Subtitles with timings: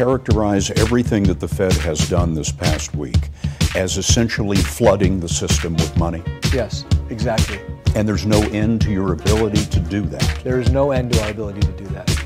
[0.00, 3.28] you characterize everything that the Fed has done this past week
[3.76, 6.22] as essentially flooding the system with money?
[6.54, 7.60] Yes, exactly.
[7.94, 10.40] And there's no end to your ability to do that.
[10.42, 12.24] There is no end to our ability to do that.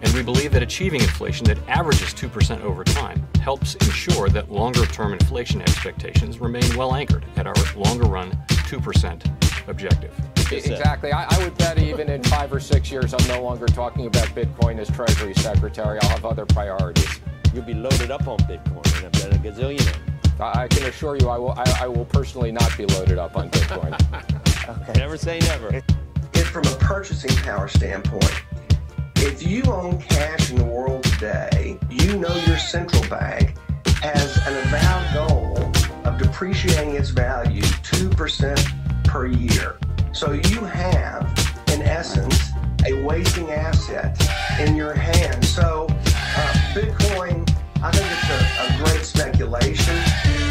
[0.00, 4.86] And we believe that achieving inflation that averages 2% over time helps ensure that longer
[4.86, 9.33] term inflation expectations remain well anchored at our longer run 2%
[9.68, 10.12] objective.
[10.52, 11.12] Exactly.
[11.12, 14.28] I, I, would bet even in five or six years, I'm no longer talking about
[14.28, 15.98] Bitcoin as Treasury Secretary.
[16.02, 17.20] I'll have other priorities.
[17.52, 20.40] You'll be loaded up on Bitcoin and I've been a gazillionaire.
[20.40, 21.52] I, I can assure you, I will.
[21.52, 23.92] I, I, will personally not be loaded up on Bitcoin.
[24.68, 24.98] okay.
[24.98, 25.82] Never say never.
[26.34, 28.42] If from a purchasing power standpoint,
[29.16, 33.56] if you own cash in the world today, you know your central bank
[34.02, 35.72] has an avowed goal
[36.04, 38.83] of depreciating its value 2%
[39.14, 39.76] per year.
[40.10, 41.22] So you have,
[41.72, 42.50] in essence,
[42.84, 44.20] a wasting asset
[44.58, 45.44] in your hand.
[45.44, 47.48] So uh, Bitcoin,
[47.80, 50.43] I think it's a, a great speculation.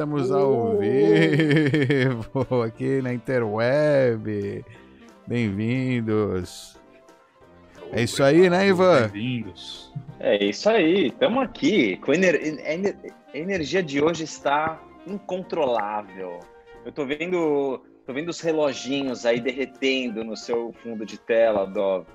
[0.00, 4.64] Estamos ao vivo aqui na Interweb.
[5.26, 6.80] Bem-vindos.
[7.92, 9.10] É isso aí, né, Ivan?
[9.10, 9.92] Bem-vindos.
[10.18, 11.98] É isso aí, estamos aqui.
[11.98, 12.40] Com ener...
[13.34, 16.40] A energia de hoje está incontrolável.
[16.82, 22.06] Eu tô vendo, tô vendo os reloginhos aí derretendo no seu fundo de tela, Dov.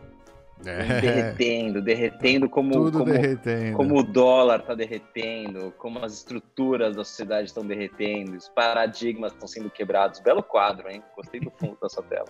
[0.64, 1.02] É.
[1.02, 3.76] Derretendo, derretendo como, Tudo como, derretendo.
[3.76, 9.48] como o dólar está derretendo, como as estruturas da sociedade estão derretendo, os paradigmas estão
[9.48, 10.20] sendo quebrados.
[10.22, 11.04] Belo quadro, hein?
[11.16, 12.30] Gostei do fundo da sua tela.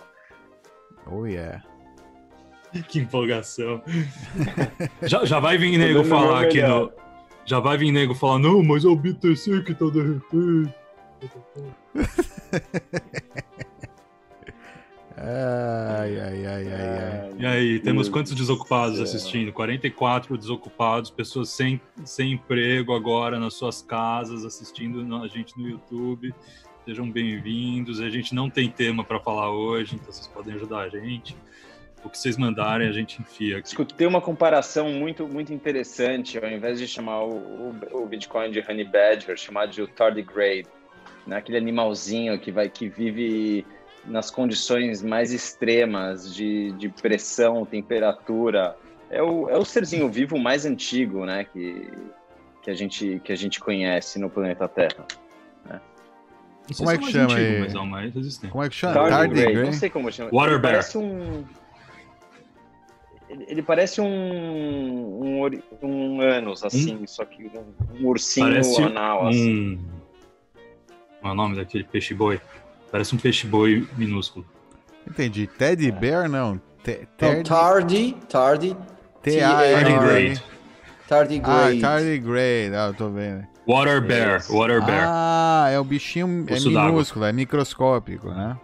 [1.06, 1.62] Oh, yeah.
[2.88, 3.80] Que empolgação.
[5.02, 6.92] já, já vai vir nego falar aqui no.
[7.44, 10.74] Já vai vir nego falar, não, mas é o BTC que tá derretendo.
[15.28, 17.34] Ai, ai, ai, ai, ai.
[17.36, 19.52] E aí, temos quantos desocupados assistindo?
[19.52, 26.32] 44 desocupados, pessoas sem, sem emprego agora nas suas casas, assistindo a gente no YouTube.
[26.84, 28.00] Sejam bem-vindos.
[28.00, 31.36] A gente não tem tema para falar hoje, então vocês podem ajudar a gente.
[32.04, 33.66] O que vocês mandarem, a gente enfia aqui.
[33.66, 36.38] Escutei uma comparação muito, muito interessante.
[36.38, 40.68] Ao invés de chamar o, o, o Bitcoin de Honey Badger, chamar de o tardigrade,
[41.26, 41.38] né?
[41.38, 43.66] aquele animalzinho que, vai, que vive
[44.06, 48.76] nas condições mais extremas de, de pressão, temperatura.
[49.10, 51.90] É o, é o serzinho vivo mais antigo, né, que,
[52.62, 55.06] que, a, gente, que a gente conhece no planeta Terra.
[55.64, 55.80] Né?
[56.76, 57.60] Como é que chama antigo, aí?
[57.60, 58.52] Mas é o mais resistente.
[58.52, 58.94] Como é que chama?
[58.94, 59.62] Tardigrade.
[59.62, 60.30] Não sei como chama.
[60.30, 60.72] Water ele Bear.
[60.74, 61.44] Parece um...
[63.28, 65.50] Ele parece um, um,
[65.82, 67.06] um ânus, assim, hum?
[67.06, 69.28] só que um, um ursinho parece anal, um...
[69.28, 69.80] assim.
[71.20, 72.40] Qual é o nome daquele peixe-boi?
[72.96, 74.46] Parece um peixe-boi minúsculo.
[75.06, 75.46] Entendi.
[75.46, 76.58] Teddy Bear, não.
[76.82, 78.74] Te, não tardy, tardy.
[79.20, 80.40] T-A-R-D.
[81.06, 81.78] Tardigrade.
[81.78, 82.74] Ah, tardigrade.
[82.74, 83.46] Ah, eu tô vendo.
[83.68, 84.36] Water Bear.
[84.36, 84.48] Yes.
[84.48, 85.04] Water Bear.
[85.06, 88.58] Ah, é o bichinho é minúsculo, é microscópico, né?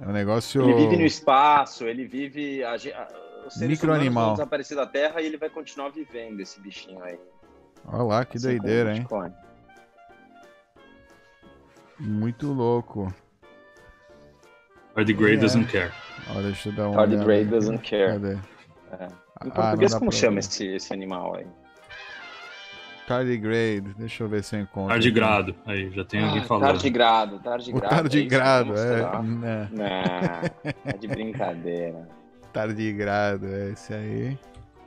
[0.00, 0.62] É um negócio...
[0.62, 2.64] Ele vive no espaço, ele vive...
[2.64, 3.08] A, a,
[3.46, 4.32] os seres Microanimal.
[4.32, 7.18] desaparecer da Terra e ele vai continuar vivendo, esse bichinho aí.
[7.86, 9.00] Olha lá, que Assim doideira, hein?
[9.00, 9.32] Bitcoin.
[12.00, 13.12] Muito louco.
[14.94, 15.36] Tardigrade É.
[15.38, 15.90] doesn't care.
[16.30, 18.12] Olha, deixa eu dar uma Tardigrade doesn't care.
[18.12, 18.32] Cadê?
[18.34, 19.04] É.
[19.44, 20.38] Em Ah, português, como chama ver.
[20.40, 21.46] esse, esse animal aí?
[23.06, 23.94] Tardigrade.
[23.98, 24.88] Deixa eu ver se eu encontro.
[24.90, 25.54] Tardigrado.
[25.66, 26.66] Aí, já tem alguém Ah, falando.
[26.72, 27.94] tardigrado, O tardigrado.
[27.94, 28.80] tardigrado, é.
[28.80, 29.00] é.
[29.02, 29.22] mostrar?
[29.22, 29.84] Não,
[30.86, 32.08] é de brincadeira.
[32.52, 34.38] Tardigrado, é esse aí.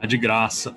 [0.02, 0.74] É de graça.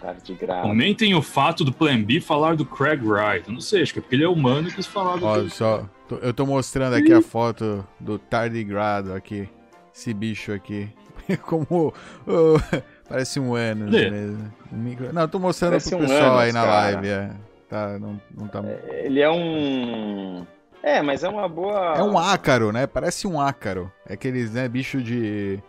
[0.00, 0.62] Tardigrado.
[0.68, 3.46] Comentem o fato do Plan B falar do Craig Wright.
[3.48, 5.24] Eu não sei, acho que é porque ele é humano e quis falar do.
[5.26, 5.86] Ó, só.
[6.16, 9.48] Eu tô mostrando aqui a foto do tardigrado aqui.
[9.94, 10.88] Esse bicho aqui.
[11.42, 11.92] Como.
[12.26, 12.56] oh,
[13.08, 14.10] parece um ânus Cadê?
[14.10, 14.52] mesmo.
[14.72, 15.12] Um micro...
[15.12, 16.72] Não, eu tô mostrando Parece pro um pessoal ânus, aí na cara.
[16.72, 17.08] live.
[17.08, 17.30] É.
[17.68, 18.60] Tá, não, não tá...
[19.02, 20.46] Ele é um.
[20.82, 21.94] É, mas é uma boa.
[21.96, 22.86] É um ácaro, né?
[22.86, 23.92] Parece um ácaro.
[24.08, 25.62] É aqueles, né, bicho de.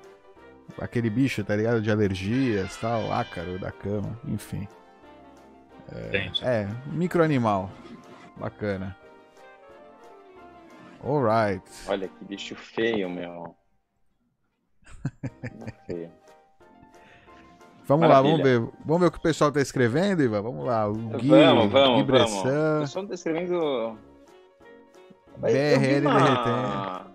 [0.80, 1.82] Aquele bicho, tá ligado?
[1.82, 4.68] De alergias tal, ácaro da cama, enfim.
[6.08, 6.42] Entendi.
[6.44, 7.70] É, microanimal.
[8.38, 8.96] Bacana.
[11.04, 11.64] Alright.
[11.88, 13.56] Olha que bicho feio, meu.
[15.88, 16.12] Feio.
[17.86, 18.60] Vamos lá, vamos Maravilha.
[18.62, 18.70] ver.
[18.86, 20.42] Vamos ver o que o pessoal tá escrevendo, Ivan?
[20.42, 20.88] Vamos lá.
[20.88, 22.34] O Gui, vamos, vamos, Gui vamos.
[22.34, 23.98] O pessoal tá escrevendo.
[25.38, 27.12] BRL uma, derretendo.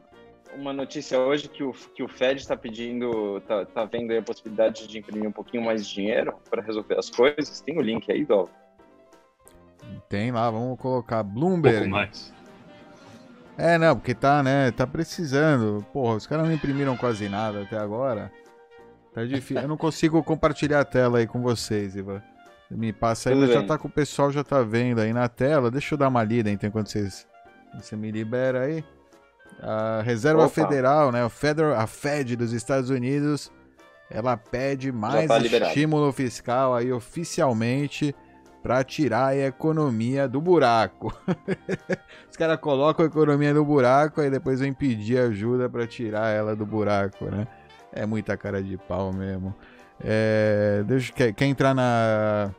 [0.56, 4.22] uma notícia hoje que o, que o Fed está pedindo, tá, tá vendo aí a
[4.22, 7.61] possibilidade de imprimir um pouquinho mais de dinheiro para resolver as coisas.
[7.61, 8.50] Tem o link aí, Dol.
[10.08, 11.78] Tem lá, vamos colocar Um Bloomberg.
[11.78, 12.34] pouco mais.
[13.58, 14.70] É, não, porque tá, né?
[14.70, 15.84] Tá precisando.
[15.92, 18.30] Porra, os caras não imprimiram quase nada até agora.
[19.14, 19.62] Tá difícil.
[19.62, 22.22] Eu não consigo compartilhar a tela aí com vocês, Ivan.
[22.70, 25.70] Me passa aí, mas já tá com o pessoal já tá vendo aí na tela.
[25.70, 27.26] Deixa eu dar uma lida então enquanto vocês
[27.75, 28.84] você me libera aí.
[29.60, 30.50] A Reserva Opa.
[30.50, 31.25] Federal, né?
[31.25, 33.50] O Federal, a Fed dos Estados Unidos,
[34.10, 38.14] ela pede mais tá estímulo fiscal aí oficialmente
[38.66, 41.16] para tirar a economia do buraco.
[42.28, 46.56] Os caras colocam a economia no buraco e depois vem pedir ajuda para tirar ela
[46.56, 47.46] do buraco, né?
[47.92, 49.54] É muita cara de pau mesmo.
[50.02, 52.50] É, deixa, quer, quer entrar na,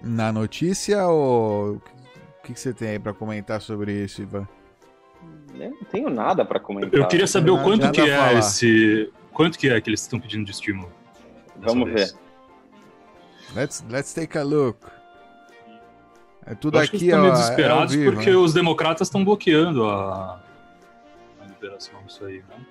[0.00, 1.82] na notícia ou o
[2.44, 4.46] que, que você tem aí para comentar sobre isso, Ivan?
[5.52, 6.94] Eu não tenho nada para comentar.
[6.94, 8.34] Eu queria saber o quanto que é falar.
[8.34, 9.12] esse.
[9.32, 10.92] Quanto que é que eles estão pedindo de estímulo?
[11.56, 12.16] Vamos vez?
[13.54, 14.78] Let's, let's take a look.
[16.46, 17.22] É tudo Eu acho que aqui, eles estão ó.
[17.22, 18.36] meio é desesperados vivo, porque né?
[18.36, 20.40] os democratas estão bloqueando a,
[21.40, 22.66] a liberação disso aí, né?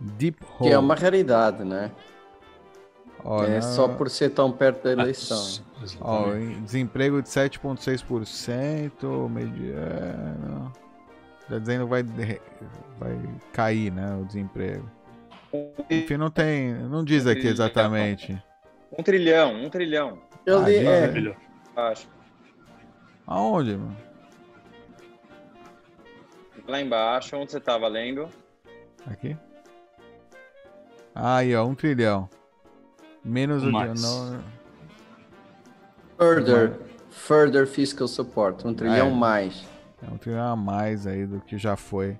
[0.00, 0.72] Deep Que Hole.
[0.72, 1.90] é uma raridade, né?
[3.48, 5.64] É só por ser tão perto da eleição.
[6.00, 6.24] Ah,
[6.62, 10.72] desemprego de 7,6%, mediano.
[11.48, 12.02] Tá dizendo que vai,
[12.98, 13.18] vai
[13.52, 14.16] cair, né?
[14.20, 14.88] O desemprego.
[15.90, 16.72] Enfim, não tem.
[16.74, 18.40] Não diz aqui exatamente.
[18.98, 20.18] Um trilhão, um trilhão.
[20.44, 21.12] Eu Ah, li- é, aí.
[21.12, 21.36] Melhor.
[21.76, 22.08] Acho.
[23.26, 23.96] Aonde, mano?
[26.66, 28.28] Lá embaixo, onde você tava lendo.
[29.06, 29.36] Aqui?
[31.14, 32.28] Aí, ó, um trilhão.
[33.24, 33.70] Menos o.
[33.70, 34.40] Não,
[36.18, 36.78] further,
[37.10, 39.14] further fiscal support, um trilhão é.
[39.14, 39.64] mais.
[40.02, 42.16] é um trilhão a mais aí do que já foi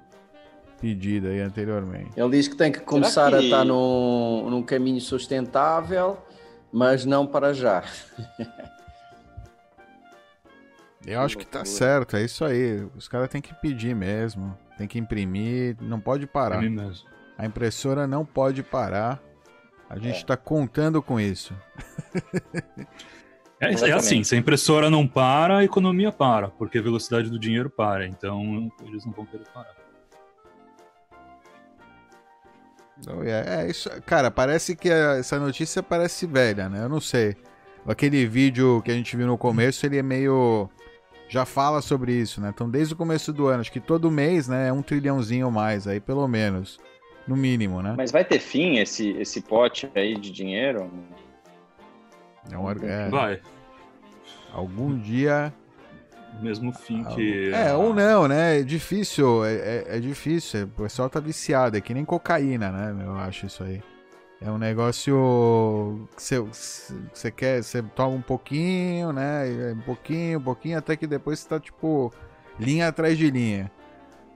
[0.81, 2.11] pedido aí anteriormente.
[2.17, 6.17] Ele diz que tem que começar a que- estar num, num caminho sustentável,
[6.73, 7.83] mas não para já.
[11.07, 12.87] Eu acho que tá certo, é isso aí.
[12.95, 14.57] Os caras têm que pedir mesmo.
[14.77, 16.61] Tem que imprimir, não pode parar.
[17.39, 19.19] A impressora não pode parar.
[19.89, 20.01] A É.
[20.01, 21.55] gente tá contando com isso.
[23.61, 27.39] É, é assim, se a impressora não para, a economia para, porque a velocidade do
[27.39, 29.75] dinheiro para, então eles não vão querer parar.
[33.00, 33.88] Então, é, é isso.
[34.07, 36.83] Cara, parece que a- essa notícia parece velha, né?
[36.85, 37.37] Eu não sei.
[37.87, 40.69] Aquele vídeo que a gente viu no começo, ele é meio.
[41.28, 42.50] Já fala sobre isso, né?
[42.55, 44.69] Então, desde o começo do ano, acho que todo mês, né?
[44.69, 46.78] É um trilhãozinho mais aí, pelo menos.
[47.26, 47.95] No mínimo, né?
[47.97, 50.90] Mas vai ter fim esse, esse pote aí de dinheiro?
[52.50, 53.40] É um, é, Vai,
[54.50, 55.52] algum dia
[56.40, 57.50] mesmo fim que.
[57.52, 58.61] É, ou não, né?
[58.61, 60.64] É difícil, é, é, é difícil.
[60.64, 63.04] O pessoal tá viciado, é que nem cocaína, né?
[63.04, 63.83] Eu acho isso aí.
[64.40, 66.38] É um negócio que você,
[67.12, 69.50] você quer, você toma um pouquinho, né?
[69.50, 72.12] e Um pouquinho, um pouquinho, até que depois você tá, tipo,
[72.59, 73.71] linha atrás de linha.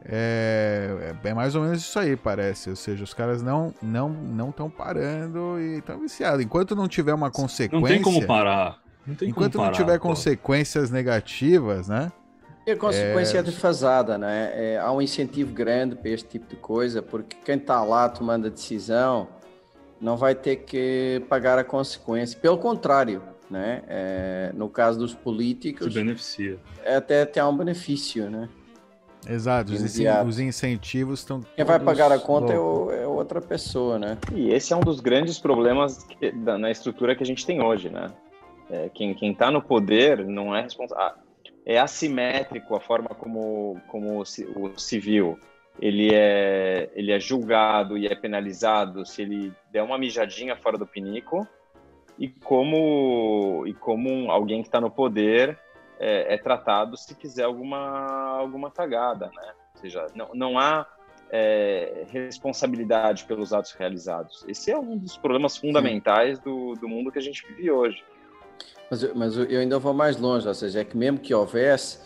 [0.05, 2.71] É, é é mais ou menos isso aí, parece.
[2.71, 6.45] Ou seja, os caras não não não estão parando e estão viciados.
[6.45, 7.81] Enquanto não tiver uma consequência.
[7.81, 8.82] Não tem como parar.
[9.07, 10.09] Não tem Enquanto como não parar, tiver pô.
[10.09, 12.11] consequências negativas, né?
[12.67, 14.53] E a consequência é defasada, né?
[14.55, 18.47] É, há um incentivo grande para este tipo de coisa, porque quem está lá tomando
[18.47, 19.27] a decisão
[20.01, 22.39] não vai ter que pagar a consequência.
[22.39, 23.83] Pelo contrário, né?
[23.89, 26.57] É, no caso dos Se políticos, beneficia.
[26.87, 28.49] até tem um benefício, né?
[29.29, 30.29] Exato, os, incen- Imediato.
[30.29, 31.41] os incentivos estão.
[31.57, 34.19] Quem vai pagar a conta é, o- é outra pessoa, né?
[34.35, 37.61] E esse é um dos grandes problemas que- da- na estrutura que a gente tem
[37.63, 38.11] hoje, né?
[38.73, 41.21] É, quem quem está no poder não é responsável.
[41.65, 45.39] É assimétrico a forma como, como o ci- o civil
[45.81, 50.87] ele é, ele é julgado e é penalizado se ele der uma mijadinha fora do
[50.87, 51.47] pinico
[52.19, 55.59] e como, e como alguém que está no poder
[56.01, 59.53] é, é tratado se fizer alguma, alguma cagada, né?
[59.75, 60.87] Ou seja, não, não há
[61.31, 64.45] é, responsabilidade pelos atos realizados.
[64.47, 68.05] Esse é um dos problemas fundamentais do, do mundo que a gente vive hoje.
[68.93, 71.99] Mas, mas eu ainda vou mais longe, ou seja, é que mesmo que houvesse,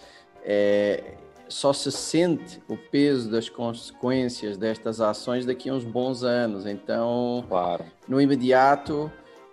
[0.45, 1.15] é,
[1.49, 6.65] só se sente o peso das consequências destas ações daqui a uns bons anos.
[6.65, 7.85] Então, claro.
[8.07, 9.11] no imediato,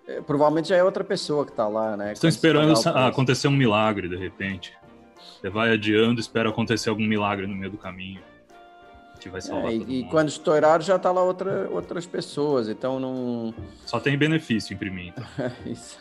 [0.08, 2.13] é, provavelmente já é outra pessoa que está lá, né?
[2.13, 4.72] Estão esperando acontecer um milagre de repente.
[5.42, 8.22] Você vai adiando, espera acontecer algum milagre no meio do caminho.
[9.20, 13.00] Que vai salvar é, e, e quando estourar já está lá outra, outras pessoas, então
[13.00, 13.56] não.
[13.88, 15.13] Só tem benefício imprimir.
[15.18, 15.52] Então.
[15.66, 15.98] Isso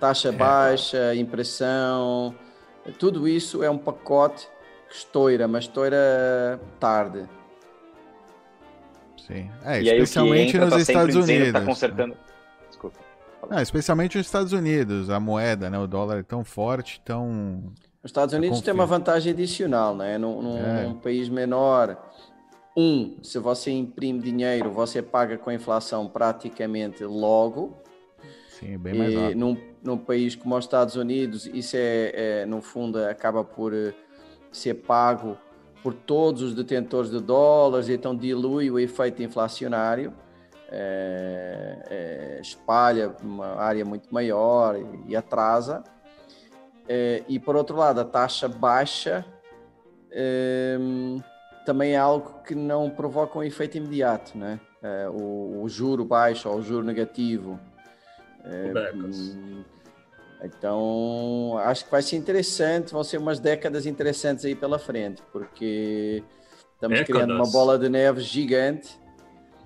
[0.00, 0.32] taxa é.
[0.32, 2.34] baixa, impressão,
[2.98, 4.48] tudo isso é um pacote
[4.88, 7.28] que estoura, mas estoura tarde.
[9.26, 9.50] Sim.
[9.62, 11.52] É, especialmente entra, nos tá Estados tá Unidos.
[11.52, 12.16] Tá consertando.
[12.68, 12.98] Desculpa.
[13.48, 17.72] Não, especialmente nos Estados Unidos, a moeda, né, o dólar é tão forte, tão.
[18.02, 20.16] Os Estados Unidos têm uma vantagem adicional, né?
[20.16, 20.82] Num, num, é.
[20.84, 21.96] num país menor,
[22.76, 27.76] um, se você imprime dinheiro, você paga com a inflação praticamente logo.
[28.58, 29.38] Sim, bem mais rápido.
[29.38, 33.94] Num, num país como os Estados Unidos, isso é, é no fundo, acaba por eh,
[34.50, 35.36] ser pago
[35.80, 40.12] por todos os detentores de dólares, então dilui o efeito inflacionário,
[40.70, 45.84] é, é, espalha uma área muito maior e, e atrasa.
[46.88, 49.24] É, e por outro lado, a taxa baixa
[51.64, 54.58] também é algo que não provoca um efeito imediato, né?
[55.12, 57.60] O, o juro baixo ou o juro negativo
[58.48, 59.64] é, hum,
[60.42, 66.22] então, acho que vai ser interessante, vão ser umas décadas interessantes aí pela frente, porque
[66.74, 67.22] estamos décadas.
[67.22, 68.98] criando uma bola de neve gigante.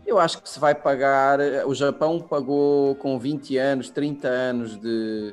[0.04, 1.38] Eu acho que se vai pagar.
[1.66, 5.32] O Japão pagou com 20 anos, 30 anos de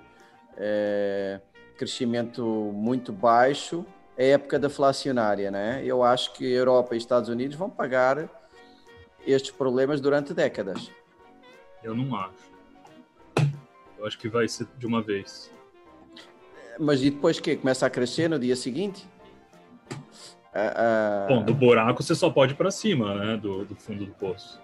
[0.58, 1.40] é,
[1.78, 3.86] crescimento muito baixo,
[4.18, 5.82] a época deflacionária, né?
[5.84, 8.30] Eu acho que a Europa e Estados Unidos vão pagar
[9.26, 10.92] estes problemas durante décadas.
[11.82, 12.49] Eu não acho.
[14.00, 15.52] Eu acho que vai ser de uma vez.
[16.80, 19.06] Mas e depois que começa a crescer no dia seguinte?
[21.28, 23.38] Bom, do buraco você só pode ir para cima, né?
[23.38, 24.60] Do, do fundo do poço.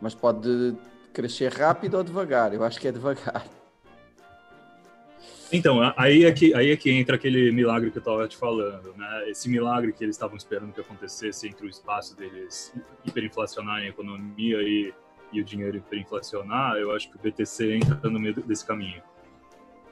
[0.00, 0.74] Mas pode
[1.12, 2.52] crescer rápido ou devagar?
[2.52, 3.46] Eu acho que é devagar.
[5.52, 8.92] Então, aí é que, aí é que entra aquele milagre que eu estava te falando,
[8.96, 9.30] né?
[9.30, 14.60] Esse milagre que eles estavam esperando que acontecesse entre o espaço deles hiperinflacionarem a economia
[14.62, 14.92] e
[15.34, 19.02] e o dinheiro hiperinflacionar, eu acho que o BTC entra no meio desse caminho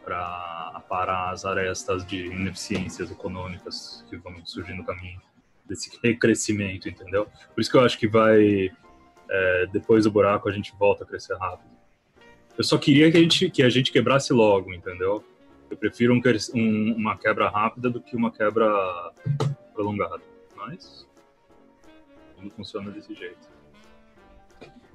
[0.05, 5.21] para parar as arestas de ineficiências econômicas que vão surgir no caminho
[5.65, 7.27] desse recrescimento, entendeu?
[7.55, 8.71] Por isso que eu acho que vai
[9.31, 11.71] é, depois do buraco a gente volta a crescer rápido.
[12.57, 15.25] Eu só queria que a gente que a gente quebrasse logo, entendeu?
[15.71, 16.21] Eu prefiro um,
[16.55, 18.69] um, uma quebra rápida do que uma quebra
[19.73, 20.21] prolongada,
[20.57, 21.07] mas
[22.43, 23.52] não funciona desse jeito.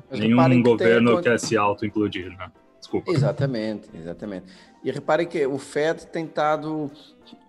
[0.10, 1.24] Mas Nenhum governo tem...
[1.24, 2.52] quer se auto-implodir, né?
[2.80, 3.12] Desculpa.
[3.12, 4.46] Exatamente, exatamente.
[4.84, 6.92] E reparem que o Fed tem estado.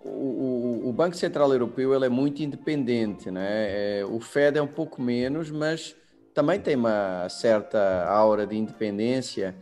[0.05, 4.00] O, o, o, Banco Central Europeu ele é muito independente, né?
[4.00, 5.95] É, o Fed é um pouco menos, mas
[6.35, 9.55] também tem uma certa aura de independência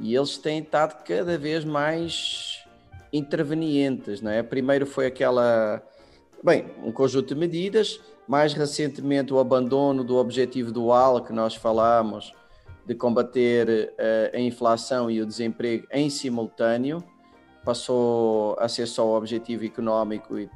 [0.00, 2.64] e eles têm estado cada vez mais
[3.12, 4.42] intervenientes, não é?
[4.42, 5.82] Primeiro foi aquela,
[6.42, 12.34] bem, um conjunto de medidas, mais recentemente, o abandono do objetivo dual que nós falamos
[12.84, 17.02] de combater uh, a inflação e o desemprego em simultâneo,
[17.64, 20.48] passou a ser só o objetivo económico e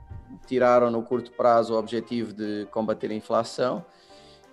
[0.46, 3.84] tiraram no curto prazo o objetivo de combater a inflação.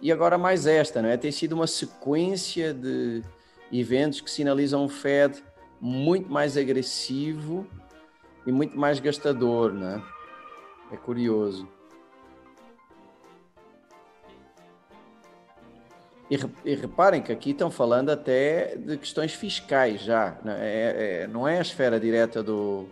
[0.02, 1.18] E agora mais esta, não é?
[1.18, 3.22] Tem sido uma sequência de
[3.72, 5.44] eventos que sinalizam um Fed
[5.80, 7.68] muito mais agressivo
[8.46, 10.02] e muito mais gastador, não é?
[10.92, 11.79] É curioso.
[16.30, 20.58] E, e, reparem que aqui estão falando até de questões fiscais já, né?
[20.62, 22.88] é, é, não é a esfera direta do,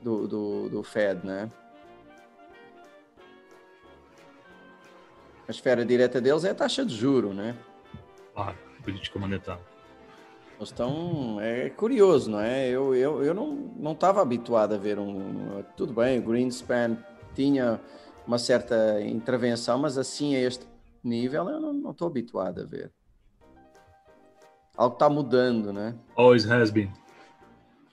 [0.00, 1.50] do, do, do Fed, né?
[5.46, 7.54] A esfera direta deles é a taxa de juro, né?
[8.34, 9.62] Claro, política monetária.
[10.58, 12.66] Então, é curioso, não é?
[12.68, 15.62] Eu, eu, eu não estava habituado a ver um...
[15.76, 16.96] Tudo bem, o Greenspan
[17.34, 17.78] tinha
[18.26, 20.66] uma certa intervenção, mas assim a este
[21.06, 22.92] nível eu não estou habituado a ver.
[24.76, 25.94] Algo está mudando, né?
[26.14, 26.90] Always has been.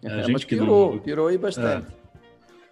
[0.04, 0.99] É, a gente que piorou, não...
[0.99, 1.88] piorou e bastante.
[1.88, 2.04] É.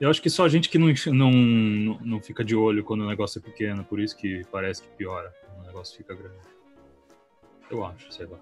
[0.01, 3.07] Eu acho que só a gente que não, não, não fica de olho quando o
[3.07, 6.39] negócio é pequeno, por isso que parece que piora quando o negócio fica grande.
[7.69, 8.37] Eu acho, sei lá.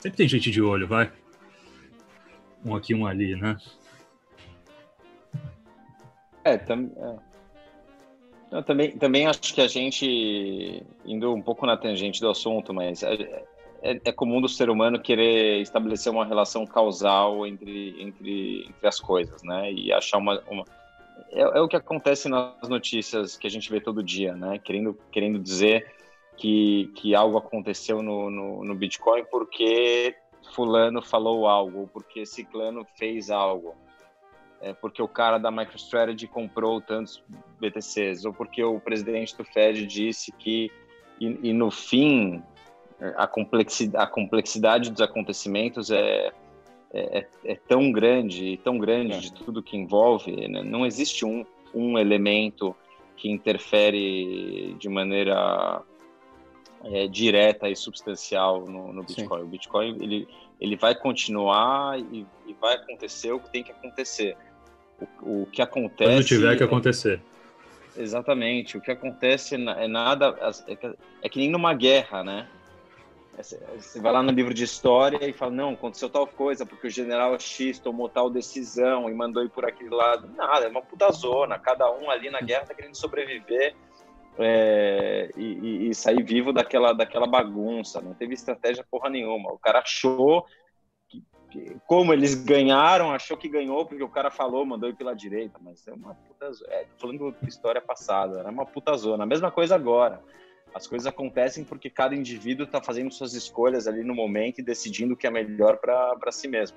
[0.00, 1.12] Sempre tem gente de olho, vai.
[2.64, 3.56] Um aqui, um ali, né?
[6.42, 6.90] É, também.
[6.96, 7.33] É.
[8.54, 13.02] Eu também, também acho que a gente, indo um pouco na tangente do assunto, mas
[13.02, 13.12] a,
[13.82, 19.00] é, é, comum do ser humano querer estabelecer uma relação causal entre, entre, entre as
[19.00, 19.72] coisas, né?
[19.72, 20.40] E achar uma.
[20.48, 20.64] uma...
[21.32, 24.60] É, é, o que acontece nas notícias que a gente vê todo dia, né?
[24.62, 25.92] Querendo, querendo dizer
[26.36, 30.14] que, que algo aconteceu no, no, no Bitcoin porque
[30.54, 33.74] Fulano falou algo, porque Ciclano fez algo.
[34.60, 37.22] É porque o cara da MicroStrategy comprou tantos
[37.60, 40.70] BTCs, ou porque o presidente do Fed disse que.
[41.20, 42.42] E, e no fim,
[43.16, 46.32] a complexidade, a complexidade dos acontecimentos é,
[46.92, 50.62] é, é, é tão grande, tão grande de tudo que envolve, né?
[50.62, 52.74] não existe um, um elemento
[53.16, 55.82] que interfere de maneira
[56.84, 59.40] é, direta e substancial no, no Bitcoin.
[59.40, 59.46] Sim.
[59.46, 60.28] O Bitcoin ele,
[60.60, 64.36] ele vai continuar e, e, vai acontecer o que tem que acontecer.
[65.22, 66.10] O, o que acontece.
[66.10, 67.20] Quando tiver que é acontecer.
[67.96, 68.76] exatamente.
[68.78, 70.36] O que acontece é nada.
[70.66, 72.48] É que, é que nem numa guerra, né?
[73.36, 76.90] Você vai lá no livro de história e fala, não, aconteceu tal coisa, porque o
[76.90, 80.30] general X tomou tal decisão e mandou ir por aquele lado.
[80.36, 81.58] Nada, é uma puta zona.
[81.58, 83.74] Cada um ali na guerra tá querendo sobreviver
[84.38, 88.00] é, e, e, sair vivo daquela, daquela bagunça.
[88.00, 89.52] Não teve estratégia porra nenhuma.
[89.52, 90.44] O cara achou,
[91.08, 95.14] que, que, como eles ganharam, achou que ganhou porque o cara falou, mandou ir pela
[95.14, 95.58] direita.
[95.62, 96.50] Mas é uma puta.
[96.68, 99.24] É, falando de história passada, era uma puta zona.
[99.24, 100.20] A mesma coisa agora.
[100.74, 105.14] As coisas acontecem porque cada indivíduo está fazendo suas escolhas ali no momento e decidindo
[105.14, 106.76] o que é melhor para si mesmo.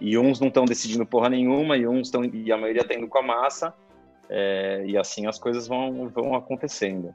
[0.00, 3.06] E uns não estão decidindo porra nenhuma, e uns estão e a maioria está indo
[3.06, 3.72] com a massa,
[4.30, 7.10] é, e assim as coisas vão, vão acontecendo.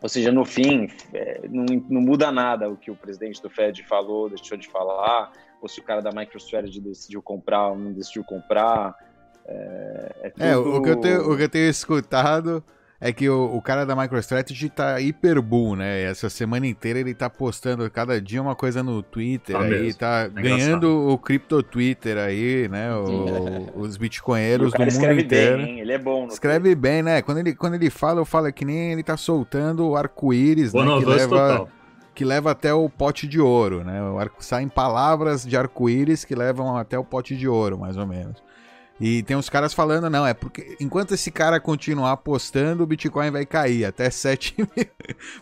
[0.00, 3.84] Ou seja, no fim, é, não, não, muda nada o que o presidente do Fed
[3.84, 8.24] falou, deixou de falar, ou se o cara da MicroStrategy decidiu comprar ou não decidiu
[8.24, 8.96] comprar.
[9.46, 10.44] É, é, tudo...
[10.44, 12.64] é o, que eu tenho, o que eu tenho escutado
[13.00, 16.02] é que o, o cara da MicroStrategy tá hiper bull, né?
[16.02, 19.98] Essa semana inteira ele tá postando cada dia uma coisa no Twitter, tá aí mesmo.
[19.98, 21.08] tá é ganhando engraçado.
[21.12, 22.92] o cripto Twitter aí, né?
[22.96, 25.58] O, os bitcoinheiros do mundo inteiro.
[25.58, 26.26] Bem, ele é bom.
[26.26, 26.76] escreve Twitter.
[26.76, 27.22] bem, né?
[27.22, 30.82] Quando ele, quando ele fala, eu falo que nem ele tá soltando o arco-íris, né?
[30.98, 31.68] Que leva, total.
[32.16, 34.02] que leva até o pote de ouro, né?
[34.02, 38.08] O arco, saem palavras de arco-íris que levam até o pote de ouro, mais ou
[38.08, 38.47] menos.
[39.00, 43.30] E tem uns caras falando, não, é porque enquanto esse cara continuar apostando, o Bitcoin
[43.30, 44.86] vai cair até 7 mil.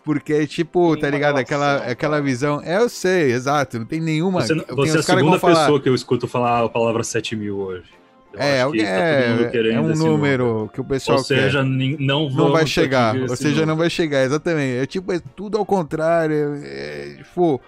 [0.04, 1.38] porque, tipo, Sim, tá ligado?
[1.38, 2.60] Aquela, aquela visão.
[2.62, 3.78] É, eu sei, exato.
[3.78, 4.42] Não tem nenhuma.
[4.42, 5.80] Você, você é a segunda pessoa falar...
[5.80, 7.96] que eu escuto falar a palavra 7 mil hoje.
[8.34, 11.96] Eu é, tá é, é um número, número, que o pessoal Ou seja, quer.
[11.98, 13.16] não não vai chegar.
[13.16, 13.66] Ou seja, número.
[13.66, 14.82] não vai chegar, exatamente.
[14.82, 16.60] É tipo, é tudo ao contrário.
[16.62, 17.58] É, tipo,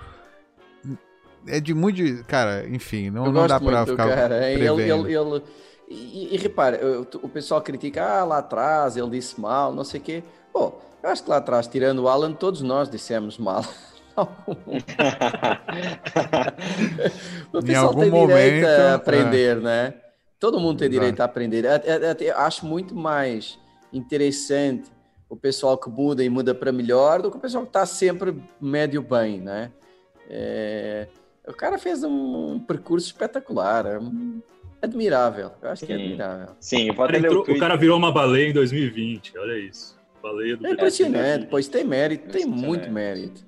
[1.46, 2.02] é de muito.
[2.24, 4.08] Cara, enfim, não, não dá pra muito, ficar.
[4.08, 4.52] Cara.
[4.52, 5.42] Ele, ele, ele,
[5.90, 10.02] e, e repara, o pessoal critica, ah, lá atrás ele disse mal, não sei o
[10.02, 10.22] quê.
[10.52, 13.64] Pô, eu acho que lá atrás, tirando o Alan, todos nós dissemos mal.
[17.52, 19.60] o pessoal tem momento, direito a aprender, é.
[19.60, 19.94] né?
[20.40, 21.64] Todo mundo tem direito a aprender.
[22.20, 23.56] Eu acho muito mais
[23.92, 24.90] interessante
[25.28, 28.42] o pessoal que muda e muda para melhor do que o pessoal que está sempre
[28.60, 29.70] médio bem, né?
[30.28, 31.06] É...
[31.46, 33.86] O cara fez um percurso espetacular.
[33.86, 33.98] É
[34.82, 35.52] admirável.
[35.60, 35.86] Eu acho Sim.
[35.86, 36.48] que é admirável.
[36.60, 39.98] Sim, o, cara entrou, o, cara virou uma baleia em 2020, olha isso.
[40.22, 43.46] Baleia do É impressionante, pois tem mérito, tem muito mérito.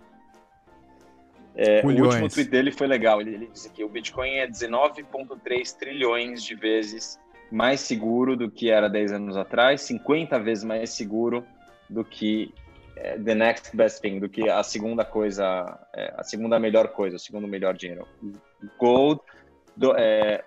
[1.54, 3.20] É, o último tweet dele foi legal.
[3.20, 7.18] Ele, ele disse que o Bitcoin é 19,3 trilhões de vezes
[7.50, 11.44] mais seguro do que era 10 anos atrás, 50 vezes mais seguro
[11.88, 12.54] do que
[12.96, 17.16] é, the next best thing, do que a segunda coisa, é, a segunda melhor coisa,
[17.16, 18.06] o segundo melhor dinheiro.
[18.78, 19.20] Gold,
[19.76, 20.44] do, é,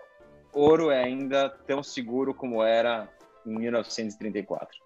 [0.54, 3.10] ouro é ainda tão seguro como era
[3.46, 4.82] em 1934.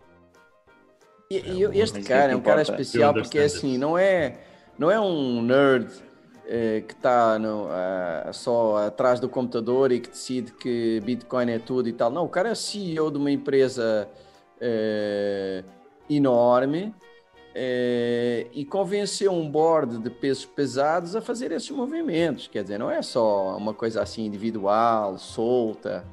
[1.30, 4.40] E, e este cara é um cara especial porque assim não é
[4.78, 5.92] não é um nerd
[6.46, 11.90] eh, que está uh, só atrás do computador e que decide que Bitcoin é tudo
[11.90, 12.10] e tal.
[12.10, 14.08] Não, o cara é CEO de uma empresa
[14.62, 15.64] eh,
[16.10, 16.96] enorme
[17.60, 22.48] é, e convenceu um board de pesos pesados a fazer esses movimentos.
[22.48, 26.06] Quer dizer, não é só uma coisa assim individual, solta,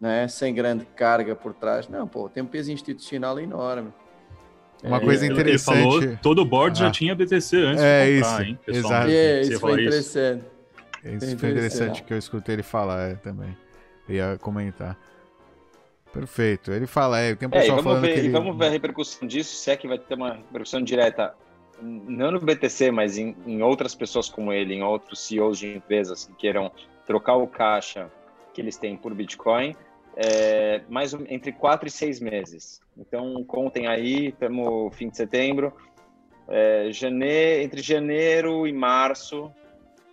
[0.00, 0.26] né?
[0.26, 1.86] sem grande carga por trás.
[1.86, 3.92] Não, pô, tem um peso institucional enorme.
[4.82, 5.78] Uma é, coisa interessante.
[5.78, 6.86] Ele falou, todo o board ah.
[6.86, 8.58] já tinha BTC antes é de comprar, isso, hein?
[8.66, 9.10] Exato.
[9.10, 10.44] É, isso foi interessante.
[11.04, 13.54] Isso, isso foi interessante que eu escutei ele falar é, também.
[14.08, 14.96] Eu ia comentar.
[16.18, 16.72] Perfeito.
[16.72, 18.28] Ele fala, é, tem um pessoal é, vamos ver, ele...
[18.30, 21.34] vamos ver a repercussão disso, se é que vai ter uma repercussão direta,
[21.80, 26.26] não no BTC, mas em, em outras pessoas como ele, em outros CEOs de empresas
[26.26, 26.70] que queiram
[27.04, 28.10] trocar o caixa
[28.52, 29.76] que eles têm por Bitcoin,
[30.16, 32.80] é, mais entre quatro e seis meses.
[32.96, 35.72] Então, contem aí, estamos fim de setembro,
[36.48, 39.52] é, janeiro, entre janeiro e março,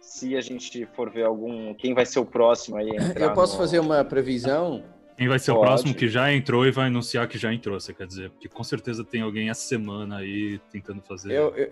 [0.01, 1.73] se a gente for ver algum.
[1.73, 2.89] Quem vai ser o próximo aí?
[3.15, 3.59] Eu posso no...
[3.59, 4.83] fazer uma previsão?
[5.17, 5.63] Quem vai ser Pode.
[5.63, 8.29] o próximo que já entrou e vai anunciar que já entrou, você quer dizer?
[8.31, 11.33] Porque com certeza tem alguém essa semana aí tentando fazer.
[11.33, 11.71] Eu, eu,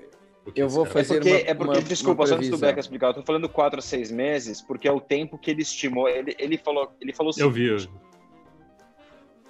[0.55, 2.79] eu vou fazer é porque, uma, é porque uma, desculpa, uma só antes do Beca
[2.79, 6.07] explicar, eu tô falando quatro a seis meses, porque é o tempo que ele estimou.
[6.07, 7.67] Ele, ele falou, ele falou Eu vi.
[7.67, 7.77] Eu...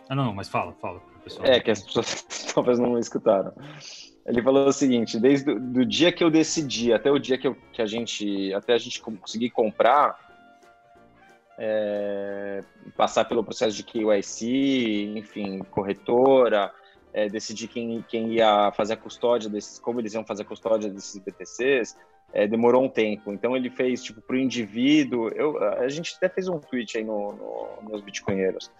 [0.09, 1.01] Ah, não, mas fala, fala.
[1.23, 1.47] Pessoal.
[1.47, 3.53] É, que as pessoas talvez não escutaram.
[4.25, 7.55] Ele falou o seguinte: desde o dia que eu decidi até o dia que, eu,
[7.71, 10.17] que a gente até a gente conseguir comprar,
[11.63, 12.63] é,
[12.97, 16.73] passar pelo processo de KYC, enfim, corretora,
[17.13, 20.89] é, decidir quem, quem ia fazer a custódia desses, como eles iam fazer a custódia
[20.89, 21.95] desses BTCs,
[22.33, 23.31] é, demorou um tempo.
[23.31, 25.29] Então ele fez tipo para o indivíduo.
[25.29, 28.71] Eu, a gente até fez um tweet aí no, no nos bitcoinheiros.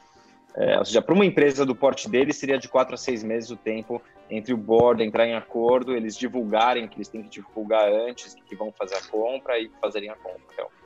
[0.56, 3.52] É, ou seja, para uma empresa do porte dele, seria de quatro a seis meses
[3.52, 7.88] o tempo entre o board entrar em acordo, eles divulgarem que eles têm que divulgar
[7.92, 10.81] antes, que vão fazer a compra e fazerem a compra, realmente.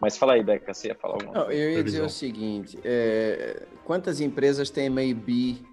[0.00, 3.64] Mas fala aí, Beca, você ia falar alguma Não, Eu ia dizer o seguinte, é,
[3.84, 5.64] quantas empresas têm maybe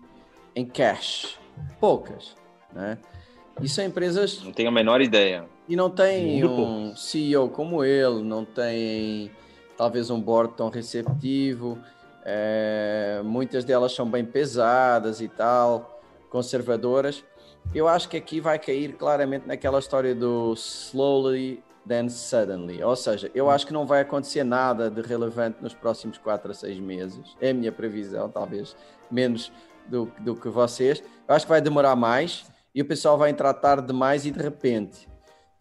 [0.55, 1.39] em cash?
[1.79, 2.35] Poucas,
[2.73, 2.97] né?
[3.61, 4.43] E são empresas...
[4.43, 5.45] Não tenho a menor ideia.
[5.67, 9.31] E não tem um CEO como ele, não tem
[9.77, 11.79] talvez um board tão receptivo
[12.27, 17.23] é, muitas delas são bem pesadas e tal, conservadoras.
[17.73, 22.81] Eu acho que aqui vai cair claramente naquela história do slowly then suddenly.
[22.83, 26.53] Ou seja, eu acho que não vai acontecer nada de relevante nos próximos 4 a
[26.53, 27.35] 6 meses.
[27.39, 28.75] É a minha previsão, talvez
[29.09, 29.51] menos
[29.87, 31.03] do, do que vocês.
[31.27, 34.41] Eu acho que vai demorar mais e o pessoal vai entrar tarde demais e de
[34.41, 35.07] repente.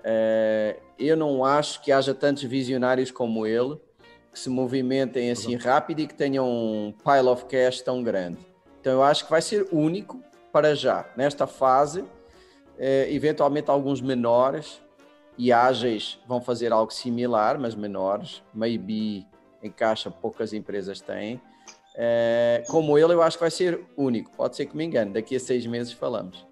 [0.03, 3.79] É, eu não acho que haja tantos visionários como ele
[4.33, 8.39] que se movimentem assim rápido e que tenham um pile of cash tão grande.
[8.81, 10.21] Então eu acho que vai ser único
[10.53, 12.05] para já, nesta fase.
[12.77, 14.83] Eh, eventualmente alguns menores
[15.37, 18.43] e ágeis vão fazer algo similar, mas menores.
[18.53, 19.27] Maybe
[19.63, 21.41] em caixa poucas empresas têm.
[21.97, 24.31] Eh, como ele, eu acho que vai ser único.
[24.33, 26.47] Pode ser que me engane, daqui a seis meses falamos.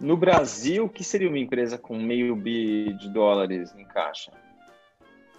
[0.00, 4.32] No Brasil, o que seria uma empresa com meio bi de dólares em caixa?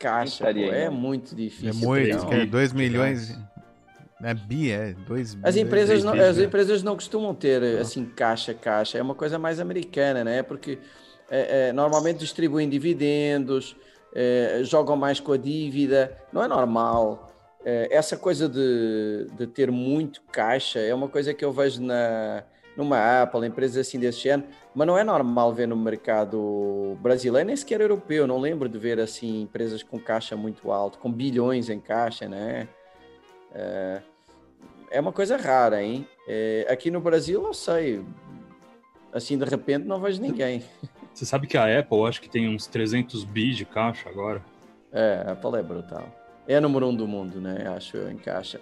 [0.04, 1.70] caixa, pô, é muito difícil.
[1.70, 3.40] É muito, é 2 milhões.
[4.22, 8.98] É bi, é 2 As empresas não, as empresas não costumam ter assim caixa, caixa.
[8.98, 10.44] É uma coisa mais americana, né?
[10.44, 10.80] Porque
[11.36, 13.76] é, é, normalmente distribuem dividendos,
[14.14, 16.16] é, jogam mais com a dívida.
[16.32, 17.32] Não é normal.
[17.66, 22.44] É, essa coisa de, de ter muito caixa é uma coisa que eu vejo na,
[22.78, 27.56] numa Apple, empresas assim desse género, mas não é normal ver no mercado brasileiro, nem
[27.56, 28.28] sequer europeu.
[28.28, 32.68] Não lembro de ver assim empresas com caixa muito alto, com bilhões em caixa, né?
[33.56, 34.02] É,
[34.92, 36.08] é uma coisa rara, hein?
[36.70, 38.06] Aqui no Brasil, não sei.
[39.12, 40.64] Assim, de repente, não vejo ninguém.
[41.14, 44.44] Você sabe que a Apple, acho que tem uns 300 bi de caixa agora.
[44.92, 46.08] É, a Apple é brutal.
[46.48, 47.72] É a número um do mundo, né?
[47.76, 48.60] Acho, em caixa.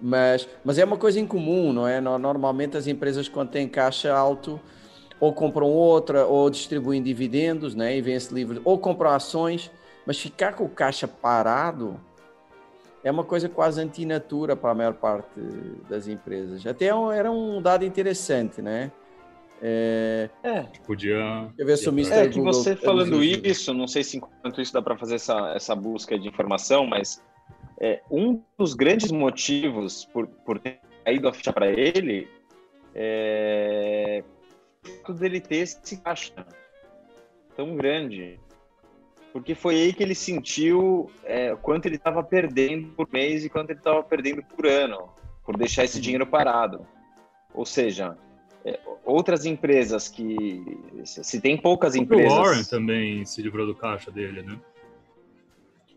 [0.00, 2.00] Mas, mas é uma coisa incomum, não é?
[2.00, 4.60] Normalmente as empresas, quando têm caixa alto,
[5.20, 7.96] ou compram outra, ou distribuem dividendos, né?
[7.96, 8.34] E vêm-se
[8.64, 9.70] ou compram ações,
[10.04, 12.00] mas ficar com o caixa parado
[13.04, 15.40] é uma coisa quase antinatura para a maior parte
[15.88, 16.66] das empresas.
[16.66, 18.90] Até é era um dado interessante, né?
[19.64, 20.62] É, é.
[20.84, 21.48] Podia.
[21.56, 22.12] Eu ver se o Mr.
[22.12, 25.52] É que Google você falando isso, não sei se enquanto isso dá para fazer essa,
[25.54, 27.22] essa busca de informação, mas
[27.80, 32.28] é, um dos grandes motivos por, por ter caído a ficha para ele
[32.94, 34.24] é
[35.16, 36.44] dele ter esse caixa
[37.56, 38.40] tão grande.
[39.32, 43.70] Porque foi aí que ele sentiu é, quanto ele estava perdendo por mês e quanto
[43.70, 45.08] ele estava perdendo por ano,
[45.44, 46.86] por deixar esse dinheiro parado.
[47.54, 48.16] Ou seja,
[48.64, 50.78] é, outras empresas que.
[51.04, 52.32] Se tem poucas empresas.
[52.32, 54.58] O Warren também se livrou do caixa dele, né?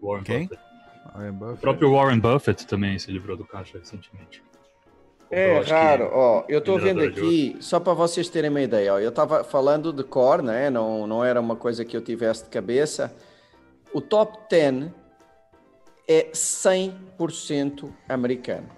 [0.01, 0.47] Warren Quem?
[0.47, 1.53] Buffett.
[1.53, 4.43] O próprio Warren Buffett também se livrou do caixa recentemente.
[5.29, 6.45] É raro, ó.
[6.47, 10.03] Eu estou vendo aqui, só para vocês terem uma ideia, ó, eu estava falando de
[10.03, 10.69] core, né?
[10.69, 13.13] Não, não era uma coisa que eu tivesse de cabeça.
[13.93, 14.91] O top 10
[16.07, 18.69] é 100% americano.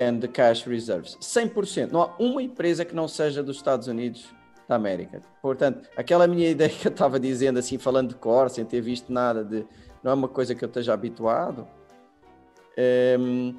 [0.00, 1.16] And cash reserves.
[1.20, 1.90] 100%.
[1.90, 4.32] Não há uma empresa que não seja dos Estados Unidos
[4.68, 5.22] da América.
[5.42, 9.12] Portanto, aquela minha ideia que eu estava dizendo, assim, falando de core, sem ter visto
[9.12, 9.66] nada de
[10.02, 11.66] não é uma coisa que eu esteja habituado,
[12.76, 13.56] ehm,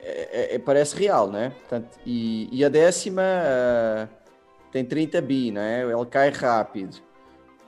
[0.00, 1.50] é, é, é, parece real, né?
[1.50, 4.08] Portanto, e, e a décima uh,
[4.70, 5.82] tem 30 bi, né?
[5.82, 6.96] Ele cai rápido.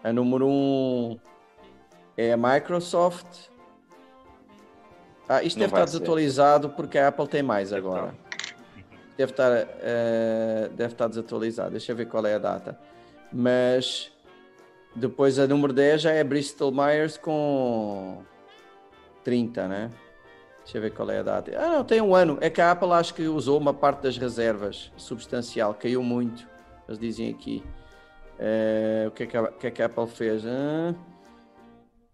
[0.03, 1.21] A número 1 um
[2.17, 3.51] é a Microsoft.
[5.33, 6.75] Ah, isto não deve estar desatualizado ser.
[6.75, 8.13] porque a Apple tem mais agora.
[9.17, 11.71] deve estar, uh, deve estar desatualizado.
[11.71, 12.77] Deixa eu ver qual é a data.
[13.33, 14.11] Mas
[14.97, 18.25] depois a número 10 já é Bristol Myers com
[19.23, 19.93] 30, né?
[20.65, 21.53] Deixa eu ver qual é a data.
[21.57, 22.37] Ah, não, tem um ano.
[22.41, 26.45] É que a Apple acho que usou uma parte das reservas substancial, caiu muito.
[26.89, 27.63] Eles dizem aqui.
[28.37, 30.45] Uh, o, que é que a, o que é que a Apple fez?
[30.45, 30.93] Uh,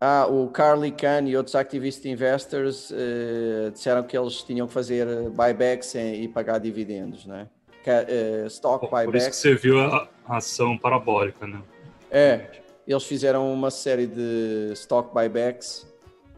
[0.01, 5.07] ah, o Carly Khan e outros activist investors uh, disseram que eles tinham que fazer
[5.31, 7.49] buybacks e, pagar dividendos, né?
[7.87, 9.11] Uh, stock Por buybacks.
[9.11, 11.63] Por isso que você viu a ação parabólica, né?
[12.11, 12.47] É,
[12.87, 15.87] eles fizeram uma série de stock buybacks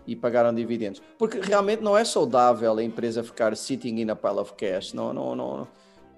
[0.07, 1.03] e pagaram dividendos.
[1.19, 4.95] Porque realmente não é saudável a empresa ficar sitting in a pile of cash.
[4.95, 5.69] Não, não, não.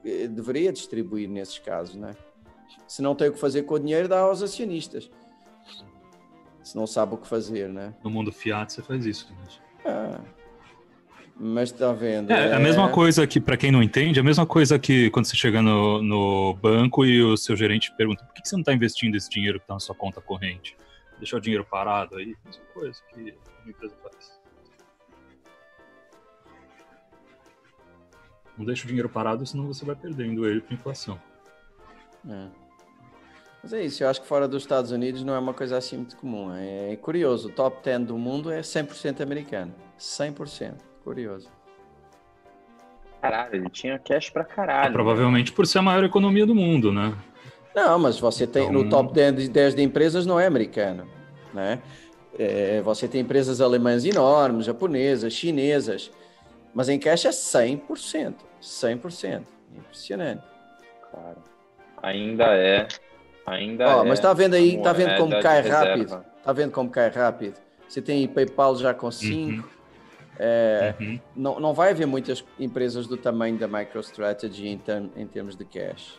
[0.04, 2.14] Eh, deveria distribuir nesses casos, né?
[2.86, 5.10] Se não tem o que fazer com o dinheiro, dá aos acionistas.
[6.70, 7.92] Se não sabe o que fazer, né?
[8.04, 9.28] No mundo fiat você faz isso.
[9.40, 9.60] Mas...
[9.84, 10.20] Ah,
[11.34, 12.30] mas está vendo.
[12.30, 15.10] É, é, a mesma coisa que, para quem não entende, é a mesma coisa que
[15.10, 18.60] quando você chega no, no banco e o seu gerente pergunta por que você não
[18.60, 20.76] está investindo esse dinheiro que está na sua conta corrente?
[21.18, 22.36] Deixar o dinheiro parado aí?
[22.48, 23.34] Essa coisa que
[23.66, 24.40] a empresa faz.
[28.56, 31.20] Não deixa o dinheiro parado, senão você vai perdendo ele para inflação.
[32.28, 32.69] É.
[33.62, 35.98] Mas é isso, eu acho que fora dos Estados Unidos não é uma coisa assim
[35.98, 36.50] muito comum.
[36.54, 39.74] É, curioso, o top 10 do mundo é 100% americano.
[39.98, 40.74] 100%.
[41.04, 41.48] Curioso.
[43.20, 44.88] Caralho, ele tinha cash pra caralho.
[44.88, 47.14] É, provavelmente por ser a maior economia do mundo, né?
[47.74, 48.82] Não, mas você tem então...
[48.82, 51.06] no top 10 de, 10 de empresas não é americano,
[51.52, 51.80] né?
[52.38, 56.10] É, você tem empresas alemãs enormes, japonesas, chinesas,
[56.74, 59.42] mas em cash é 100%, 100%.
[59.76, 60.42] Impressionante.
[61.10, 61.36] Claro.
[62.02, 62.88] Ainda é
[63.46, 64.08] Ainda oh, é.
[64.08, 66.24] Mas está vendo aí, está vendo como cai rápido.
[66.38, 67.54] Está vendo como cai rápido.
[67.88, 69.50] Você tem PayPal já com 5.
[69.50, 69.64] Uhum.
[70.38, 71.20] É, uhum.
[71.36, 75.64] não, não vai haver muitas empresas do tamanho da MicroStrategy em, term, em termos de
[75.64, 76.18] cash.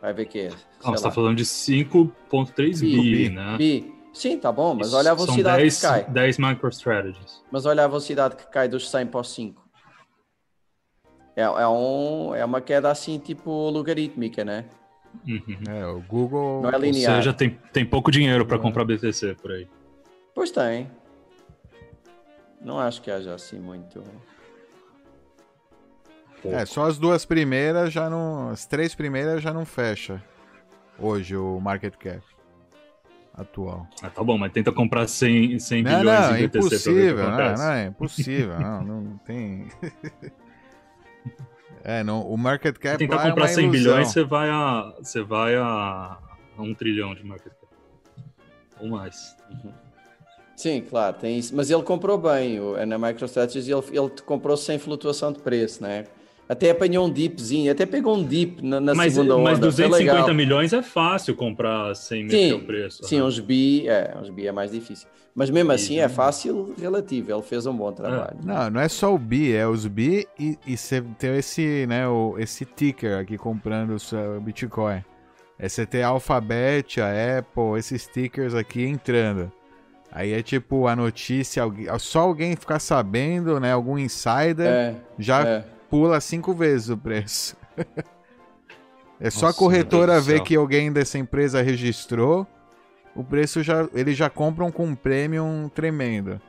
[0.00, 0.48] Vai ver que é.
[0.82, 3.56] Ah, você está falando de 5,3 bi, bi, né?
[3.56, 3.94] Bi.
[4.12, 6.04] Sim, tá bom, mas olha a velocidade 10, que cai.
[6.04, 7.42] 10 MicroStrategies.
[7.50, 9.62] Mas olha a velocidade que cai dos 100 para os 5.
[11.34, 14.66] É, é, um, é uma queda assim, tipo logarítmica, né?
[15.26, 15.62] Uhum.
[15.68, 16.62] É, o Google.
[16.62, 17.16] Não é linear.
[17.16, 19.68] Ou seja, tem, tem pouco dinheiro para comprar BTC por aí.
[20.34, 20.90] Pois tem.
[22.60, 24.02] Não acho que haja assim muito.
[26.44, 28.48] É, só as duas primeiras já não.
[28.48, 30.22] As três primeiras já não fecha.
[30.98, 32.22] Hoje o market cap
[33.34, 33.86] atual.
[34.02, 37.56] Ah, tá bom, mas tenta comprar 100, 100 não, bilhões não, em BTC impossível, não,
[37.56, 39.68] não, é impossível, não, não tem.
[41.84, 42.98] É, não, o market cap.
[42.98, 43.70] Tentar é comprar 100 ilusão.
[43.92, 44.94] bilhões, você vai a.
[44.98, 46.18] Você vai a,
[46.56, 47.74] a um trilhão de market cap.
[48.80, 49.36] Ou mais.
[49.50, 49.72] Uhum.
[50.56, 51.54] Sim, claro, tem isso.
[51.56, 52.60] Mas ele comprou bem.
[52.60, 56.04] O, na MicroStrategy ele, ele comprou sem flutuação de preço, né?
[56.52, 59.44] Até apanhou um dipzinho, até pegou um dip na, na mas, segunda onda.
[59.44, 63.02] Mas 250 milhões é fácil comprar sem mexer o preço.
[63.04, 63.24] Sim, né?
[63.24, 65.08] uns bi, é, uns bi é mais difícil.
[65.34, 68.36] Mas mesmo assim é fácil relativo, ele fez um bom trabalho.
[68.42, 68.46] É.
[68.46, 72.06] Não, não é só o bi, é os bi e, e você tem esse, né,
[72.06, 75.02] o, esse ticker aqui comprando o seu Bitcoin.
[75.58, 79.50] É você ter a Alphabet, a Apple, esses stickers aqui entrando.
[80.10, 81.62] Aí é tipo a notícia,
[81.98, 83.72] só alguém ficar sabendo, né?
[83.72, 87.54] Algum insider é, já é pula cinco vezes o preço.
[89.20, 92.46] é só Nossa, a corretora ver que alguém dessa empresa registrou,
[93.14, 93.86] o preço já.
[93.92, 96.40] Eles já compram com um premium tremendo.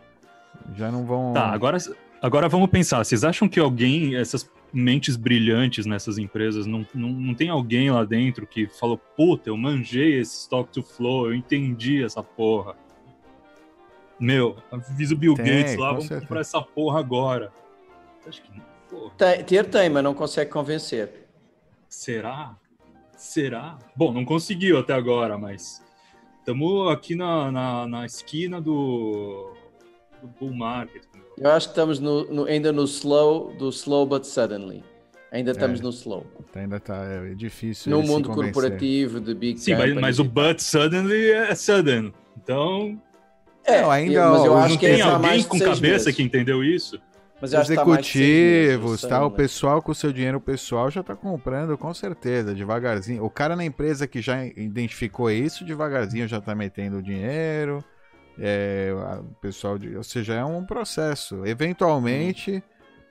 [0.75, 1.34] Já não vão.
[1.34, 1.77] Tá, agora,
[2.21, 3.03] agora vamos pensar.
[3.03, 8.06] Vocês acham que alguém, essas mentes brilhantes nessas empresas, não, não, não tem alguém lá
[8.06, 12.77] dentro que falou, puta, eu manjei esse stock to flow, eu entendi essa porra.
[14.17, 16.21] Meu, avisa o Bill tem, Gates lá, vamos certeza.
[16.21, 17.51] comprar essa porra agora.
[18.25, 18.72] Acho que não.
[19.17, 21.27] Tem, ter tem, mas não consegue convencer.
[21.88, 22.56] Será?
[23.15, 23.77] Será?
[23.95, 25.82] Bom, não conseguiu até agora, mas
[26.39, 29.53] estamos aqui na, na, na, esquina do,
[30.21, 31.03] do bull market.
[31.38, 34.84] Eu acho que estamos no, no, ainda no slow, do slow but suddenly.
[35.32, 36.27] Ainda estamos é, no slow.
[36.53, 37.91] Ainda está é difícil.
[37.91, 42.13] No mundo corporativo, de big Sim, mas, mas, o but suddenly é sudden.
[42.38, 43.01] Então.
[43.65, 46.15] É, não, ainda mas eu acho que tem alguém com cabeça meses.
[46.15, 47.01] que entendeu isso?
[47.43, 49.25] Mas executivos, tá, tá?
[49.25, 53.21] O pessoal com o seu dinheiro pessoal já tá comprando, com certeza, devagarzinho.
[53.21, 57.84] O cara na empresa que já identificou isso, devagarzinho já tá metendo o dinheiro.
[58.39, 61.45] É, o pessoal, de, ou seja, é um processo.
[61.45, 62.63] Eventualmente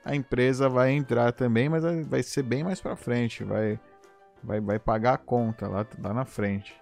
[0.03, 3.79] a empresa vai entrar também, mas vai ser bem mais para frente, vai,
[4.43, 6.73] vai, vai pagar a conta lá, lá na frente.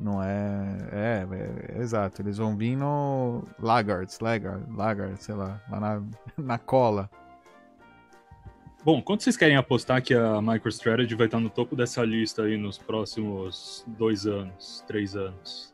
[0.00, 2.22] Não é, é, é, é, exato.
[2.22, 6.02] Eles vão vir no Laggards, Laggard, Laggard, sei lá, lá na,
[6.36, 7.08] na cola.
[8.84, 12.56] Bom, quanto vocês querem apostar que a MicroStrategy vai estar no topo dessa lista aí
[12.56, 15.72] nos próximos dois anos, três anos?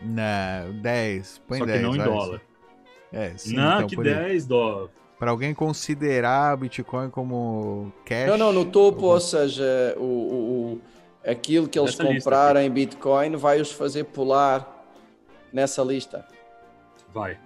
[0.00, 1.42] Não, 10.
[1.46, 1.78] Põe Só 10.
[1.78, 2.06] que não em vai.
[2.06, 2.40] dólar.
[3.12, 4.14] É, sim, não, então, que por aí.
[4.14, 4.90] 10 dólares.
[5.18, 8.26] Para alguém considerar o Bitcoin como cash.
[8.30, 10.80] Não, não, no topo, ou seja, o, o, o-
[11.24, 14.84] aquilo que eles Nessa lista compraram em Bitcoin vai os fazer pular
[15.52, 16.26] nessa lista.
[17.12, 17.38] Vai.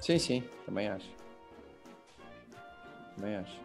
[0.00, 1.08] Sim, sim, também acho.
[3.16, 3.58] Também acho.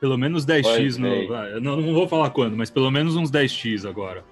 [0.00, 1.28] Pelo menos 10x Pois no.
[1.28, 4.24] vai, eu não, não vou falar quando, mas pelo menos uns 10x agora.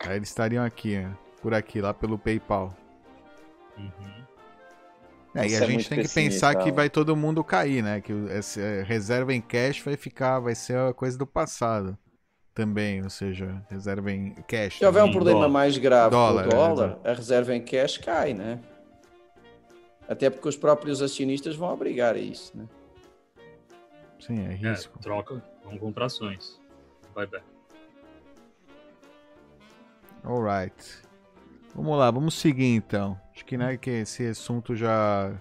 [0.00, 1.06] Aí eles estariam aqui,
[1.40, 2.74] por aqui, lá pelo PayPal.
[3.76, 4.19] Uhum.
[5.34, 8.00] É, e a é gente tem que pensar que vai todo mundo cair, né?
[8.00, 11.96] Que eh, reserva em cash vai ficar, vai ser a coisa do passado
[12.52, 14.78] também, ou seja, reserva em cash.
[14.78, 15.48] Se houver um em problema dólar.
[15.48, 17.08] mais grave Dólar, com o é, dólar, exato.
[17.08, 18.60] a reserva em cash cai, né?
[20.08, 22.68] Até porque os próprios acionistas vão obrigar a isso, né?
[24.18, 24.98] Sim, é É, risco.
[25.00, 26.60] troca, vamos comprar ações.
[27.14, 27.40] Vai bem.
[30.24, 31.02] Alright.
[31.74, 33.18] Vamos lá, vamos seguir então.
[33.40, 35.32] Acho que né, que esse assunto já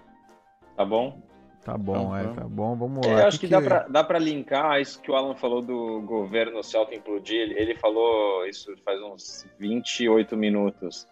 [0.77, 1.21] Tá bom?
[1.65, 2.35] tá bom, Então, é, vamos.
[2.37, 2.75] tá bom.
[2.77, 3.21] Vamos É, lá.
[3.23, 6.63] eu acho que, dá pra, dá pra linkar isso que o Alan falou do governo
[6.63, 7.37] se auto-implodir.
[7.41, 11.05] Ele, ele falou isso faz uns 28 minutos.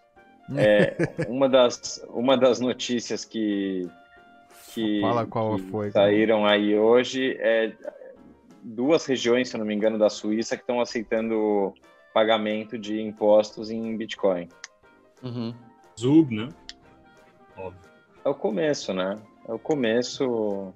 [0.56, 0.96] É,
[1.28, 3.86] uma, das, uma das notícias que,
[4.74, 5.92] que, Fala qual que foi.
[5.92, 7.74] saíram aí hoje é
[8.64, 11.74] duas regiões, se eu não me engano, da Suíça que estão aceitando
[12.14, 14.48] pagamento de impostos em Bitcoin.
[15.22, 15.54] Uhum.
[16.00, 16.48] Zug, né?
[17.58, 17.80] Óbvio.
[18.24, 19.16] É o começo, né?
[19.47, 20.74] É o começo.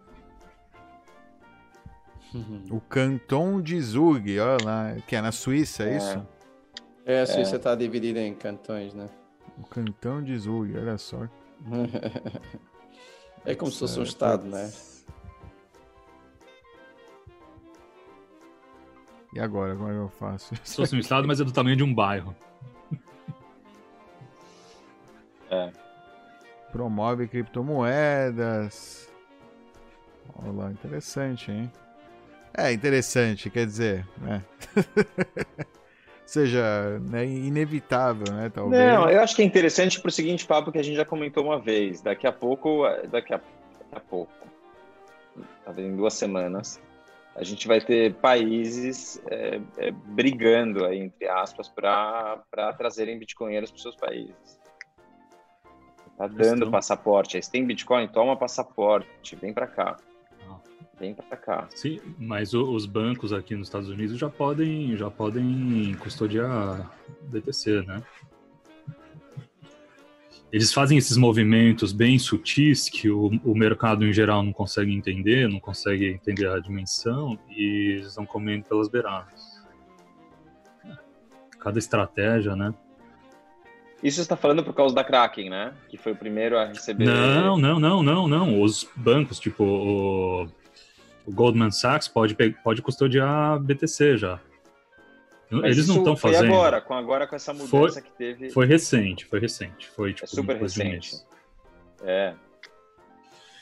[2.71, 5.97] O Canton de Zug, olha lá, que é na Suíça, é, É.
[5.97, 6.27] isso?
[7.05, 9.09] É, a Suíça está dividida em cantões, né?
[9.57, 11.27] O Cantão de Zug, olha só.
[13.43, 14.71] É como se fosse um É, estado, né?
[19.34, 20.53] E agora, como é que eu faço?
[20.63, 22.36] Se fosse um estado, mas é do tamanho de um bairro.
[25.49, 25.71] É.
[26.72, 29.09] Promove criptomoedas.
[30.36, 31.72] Olha lá, interessante, hein?
[32.57, 34.43] É, interessante, quer dizer, né?
[36.26, 38.49] Seja né, inevitável, né?
[38.49, 38.82] Talvez.
[38.82, 41.59] Não, eu acho que é interessante pro seguinte papo que a gente já comentou uma
[41.59, 42.01] vez.
[42.01, 44.32] Daqui a pouco, daqui a, daqui a pouco,
[45.65, 46.80] talvez em duas semanas,
[47.36, 52.41] a gente vai ter países é, é, brigando, aí, entre aspas, para
[52.78, 54.61] trazerem bitcoinheiros para seus países.
[56.18, 56.72] Tá dando Estão.
[56.72, 57.38] passaporte.
[57.38, 59.97] Aí, se tem Bitcoin, toma passaporte, vem para cá.
[60.99, 61.68] Vem para cá.
[61.74, 66.91] Sim, mas os bancos aqui nos Estados Unidos já podem, já podem custodiar
[67.24, 68.03] BTC, né?
[70.51, 75.49] Eles fazem esses movimentos bem sutis que o, o mercado em geral não consegue entender,
[75.49, 79.66] não consegue entender a dimensão e eles estão comendo pelas beiradas.
[81.57, 82.74] Cada estratégia, né?
[84.04, 85.74] Isso você está falando por causa da Kraken, né?
[85.89, 87.06] Que foi o primeiro a receber.
[87.06, 88.62] Não, não, não, não, não.
[88.62, 90.43] Os bancos, tipo o,
[91.26, 94.39] o Goldman Sachs, pode, pode custodiar BTC já.
[95.52, 96.54] Mas Eles não estão foi fazendo.
[96.54, 98.49] agora, com agora com essa mudança que teve.
[98.49, 99.89] Foi recente, foi recente.
[99.89, 101.18] Foi tipo É super um recente.
[102.04, 102.34] É.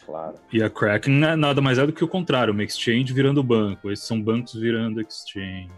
[0.06, 0.36] Claro.
[0.54, 3.92] E a Kraken é nada mais é do que o contrário, uma exchange virando banco.
[3.92, 5.70] Esses são bancos virando exchange.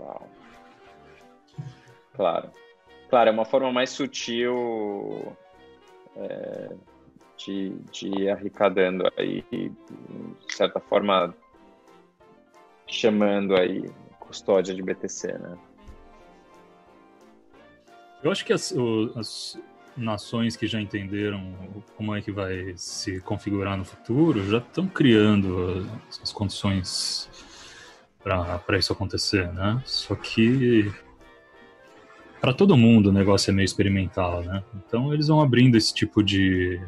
[0.00, 0.28] Uau.
[2.14, 2.50] Claro.
[3.08, 5.36] Claro, é uma forma mais sutil
[6.16, 6.70] é,
[7.36, 9.72] de, de ir arrecadando aí, de
[10.54, 11.34] certa forma,
[12.86, 15.58] chamando aí custódia de BTC, né?
[18.22, 19.58] Eu acho que as, o- as
[19.96, 21.52] nações que já entenderam
[21.96, 27.28] como é que vai se configurar no futuro já estão criando as, as condições
[28.22, 29.82] para isso acontecer, né?
[29.84, 30.92] Só que
[32.40, 34.62] para todo mundo o negócio é meio experimental, né?
[34.74, 36.80] Então eles vão abrindo esse tipo de,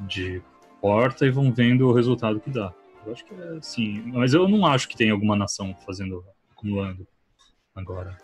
[0.00, 0.42] de
[0.80, 2.72] porta e vão vendo o resultado que dá.
[3.04, 7.06] Eu acho que é assim, mas eu não acho que tem alguma nação fazendo acumulando
[7.74, 8.16] agora.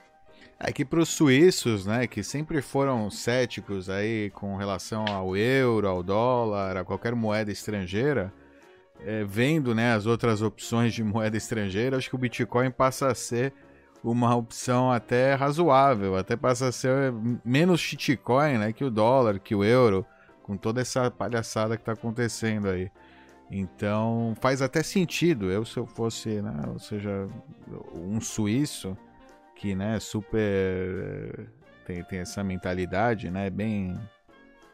[0.58, 5.86] É que para os suíços, né, que sempre foram céticos aí com relação ao euro,
[5.86, 8.32] ao dólar, a qualquer moeda estrangeira,
[9.04, 13.14] é, vendo né, as outras opções de moeda estrangeira, acho que o Bitcoin passa a
[13.14, 13.52] ser
[14.02, 17.12] uma opção até razoável, até passa a ser
[17.44, 20.04] menos shitcoin né, que o dólar, que o euro,
[20.42, 22.90] com toda essa palhaçada que está acontecendo aí.
[23.50, 25.50] Então faz até sentido.
[25.50, 27.28] Eu, se eu fosse, né, ou seja,
[27.94, 28.96] um suíço
[29.54, 31.48] que né, super
[31.84, 33.50] tem, tem essa mentalidade, né?
[33.50, 33.98] Bem,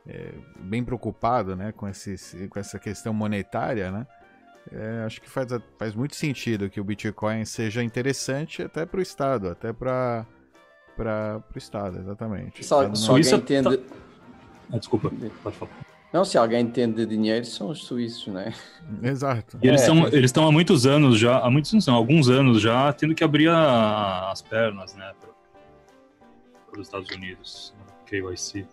[0.06, 1.72] é, bem preocupado, né?
[1.72, 4.06] Com, esse, com essa questão monetária, né?
[4.72, 5.48] É, acho que faz,
[5.78, 10.26] faz muito sentido que o Bitcoin seja interessante até para o Estado, até para
[11.54, 12.64] o Estado, exatamente.
[12.64, 13.76] Só, tá só alguém entende...
[13.76, 13.94] Tá...
[14.72, 15.10] Ah, desculpa,
[15.42, 15.72] pode falar.
[16.12, 18.52] Não, se alguém entende de dinheiro, são os suíços, né?
[19.02, 19.58] Exato.
[19.62, 20.08] E eles estão é.
[20.12, 24.30] eles há muitos anos já, há muitos não, alguns anos já, tendo que abrir a,
[24.30, 25.12] as pernas, né,
[26.68, 27.74] para os Estados Unidos,
[28.06, 28.66] KYC.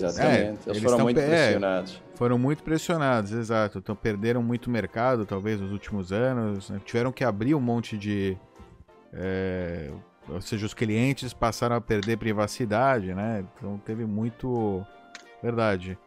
[0.00, 2.02] Exatamente, é, eles, foram muito é, pressionados.
[2.14, 3.78] Foram muito pressionados, exato.
[3.78, 6.70] Então perderam muito mercado, talvez, nos últimos anos.
[6.70, 6.80] Né?
[6.84, 8.36] Tiveram que abrir um monte de.
[9.12, 9.90] É,
[10.28, 13.44] ou seja, os clientes passaram a perder privacidade, né?
[13.56, 14.84] Então teve muito
[15.44, 15.98] Verdade.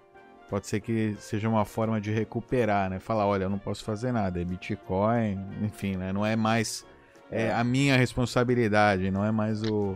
[0.49, 2.99] Pode ser que seja uma forma de recuperar, né?
[2.99, 6.11] Falar, olha, eu não posso fazer nada, é Bitcoin, enfim, né?
[6.11, 6.83] Não é mais
[7.29, 9.95] é, a minha responsabilidade, não é mais o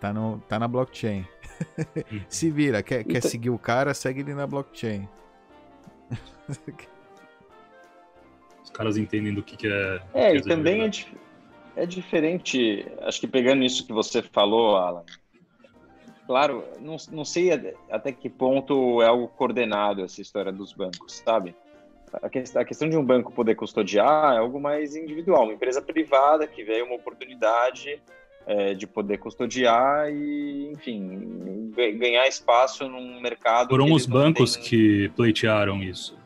[0.00, 1.26] tá no tá na blockchain.
[2.28, 5.08] Se vira, quer, quer seguir o cara, segue ele na blockchain.
[8.62, 10.02] Os caras entendem do que, que é.
[10.14, 10.90] É, que e também é,
[11.76, 12.86] é diferente.
[13.00, 15.04] Acho que pegando isso que você falou, Alan,
[16.26, 17.50] claro, não, não sei
[17.90, 21.54] até que ponto é algo coordenado essa história dos bancos, sabe?
[22.12, 25.80] A, que, a questão de um banco poder custodiar é algo mais individual, uma empresa
[25.80, 28.02] privada que veio uma oportunidade
[28.46, 33.68] é, de poder custodiar e, enfim, ganhar espaço num mercado.
[33.68, 34.62] Foram os bancos têm...
[34.64, 36.16] que pleitearam isso.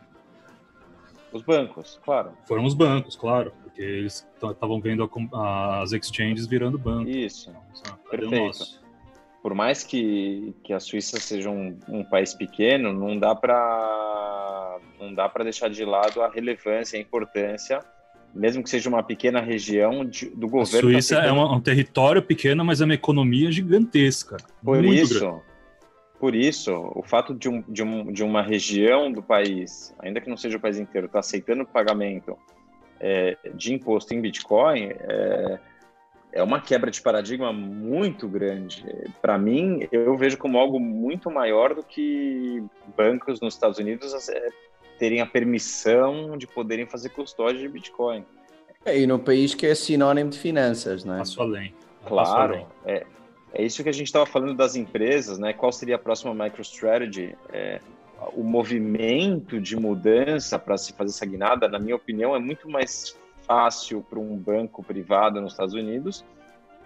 [1.32, 2.32] Os bancos, claro.
[2.46, 7.08] Foram os bancos, claro, porque eles estavam vendo a, as exchanges virando banco.
[7.08, 7.52] Isso.
[8.10, 8.86] Perfeito
[9.46, 15.14] por mais que, que a Suíça seja um, um país pequeno, não dá para não
[15.14, 17.78] dá para deixar de lado a relevância, a importância,
[18.34, 20.88] mesmo que seja uma pequena região de, do governo.
[20.88, 24.36] A Suíça é um, um, território pequeno, mas é uma economia gigantesca.
[24.62, 25.42] Por isso, grande.
[26.20, 30.28] por isso, o fato de, um, de, um, de uma região do país, ainda que
[30.28, 32.36] não seja o país inteiro, estar tá aceitando o pagamento
[33.00, 35.58] é, de imposto em Bitcoin, é,
[36.32, 38.84] é uma quebra de paradigma muito grande.
[39.22, 42.62] Para mim, eu vejo como algo muito maior do que
[42.96, 44.48] bancos nos Estados Unidos é,
[44.98, 48.24] terem a permissão de poderem fazer custódia de Bitcoin.
[48.84, 51.18] É, e no país que é sinônimo de finanças, né?
[51.18, 51.74] Passo além.
[52.06, 52.66] Claro, além.
[52.84, 53.06] É,
[53.52, 55.52] é isso que a gente estava falando das empresas, né?
[55.52, 57.36] Qual seria a próxima MicroStrategy?
[57.52, 57.80] É,
[58.32, 63.16] o movimento de mudança para se fazer essa guinada, na minha opinião, é muito mais
[63.46, 66.24] fácil para um banco privado nos Estados Unidos,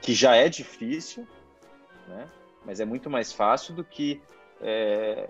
[0.00, 1.26] que já é difícil,
[2.08, 2.26] né?
[2.64, 4.20] mas é muito mais fácil do que
[4.60, 5.28] é,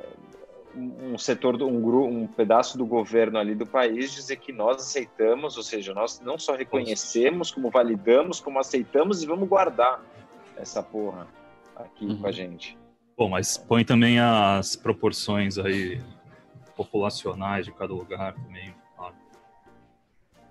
[0.77, 5.63] um setor, um, um pedaço do governo ali do país dizer que nós aceitamos, ou
[5.63, 10.03] seja, nós não só reconhecemos, como validamos, como aceitamos e vamos guardar
[10.57, 11.27] essa porra
[11.77, 12.19] aqui uhum.
[12.19, 12.79] com a gente.
[13.17, 16.01] Bom, mas põe também as proporções aí
[16.77, 18.75] populacionais de cada lugar também.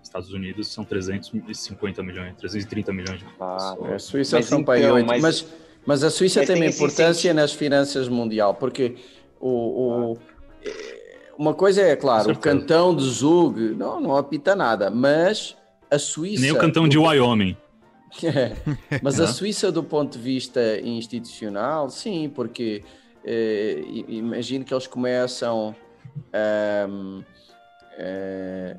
[0.02, 3.92] Estados Unidos são 350 milhões, 330 milhões de ah, pessoas.
[3.92, 5.46] A Suíça mas são então, 8, mas, mas,
[5.86, 8.96] mas a Suíça tem uma importância nas finanças mundial, porque
[9.40, 10.18] o, o
[11.38, 15.56] uma coisa é, claro, o cantão de Zug não, não apita nada, mas
[15.90, 16.42] a Suíça...
[16.42, 17.56] Nem o cantão de Wyoming.
[18.24, 18.56] É,
[19.04, 22.84] mas a Suíça do ponto de vista institucional, sim, porque
[23.24, 25.76] eh, imagino que eles começam...
[26.90, 27.24] Um,
[28.00, 28.76] eh,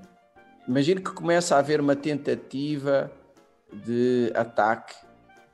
[0.70, 3.10] Imagino que começa a haver uma tentativa
[3.72, 4.94] de ataque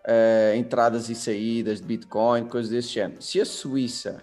[0.05, 3.23] a uh, entradas e saídas de Bitcoin, coisas desse género.
[3.23, 4.23] Se a Suíça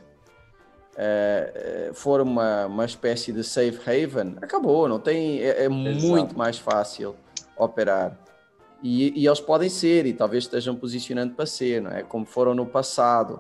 [0.93, 6.57] uh, for uma, uma espécie de safe haven, acabou, não tem, é, é muito mais
[6.57, 7.15] fácil
[7.57, 8.17] operar.
[8.81, 12.03] E, e, eles podem ser, e talvez estejam posicionando para ser, não é?
[12.03, 13.39] Como foram no passado.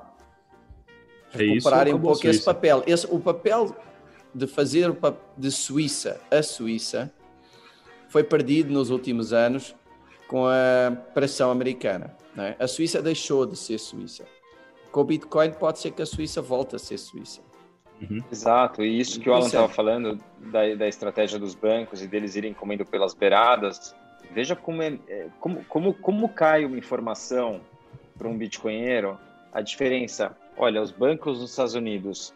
[1.33, 2.81] É Recuperarem um pouco esse papel.
[2.87, 3.75] Esse, o papel
[4.33, 4.95] de fazer
[5.37, 7.11] de Suíça a Suíça
[8.07, 9.75] foi perdido nos últimos anos
[10.27, 12.15] com a pressão americana.
[12.37, 12.55] É?
[12.57, 14.23] A Suíça deixou de ser Suíça.
[14.93, 17.41] Com o Bitcoin pode ser que a Suíça volte a ser Suíça.
[17.99, 18.23] Uhum.
[18.31, 22.35] Exato, e isso que o Alan estava falando da, da estratégia dos bancos e deles
[22.35, 23.95] irem comendo pelas beiradas,
[24.31, 27.59] veja como, é, é como, como, como cai uma informação
[28.17, 29.17] para um bitcoinheiro,
[29.51, 32.31] a diferença, olha, os bancos nos Estados Unidos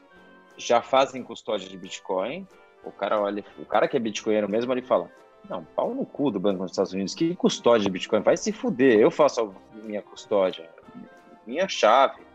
[0.57, 2.47] já fazem custódia de Bitcoin,
[2.83, 5.11] o cara olha, o cara que é bitcoinheiro mesmo, ele fala,
[5.47, 7.13] não, pau no cu do Banco dos Estados Unidos.
[7.13, 8.21] Que custódia de Bitcoin?
[8.21, 8.99] Vai se fuder.
[8.99, 10.69] Eu faço a minha custódia,
[11.45, 12.26] minha chave.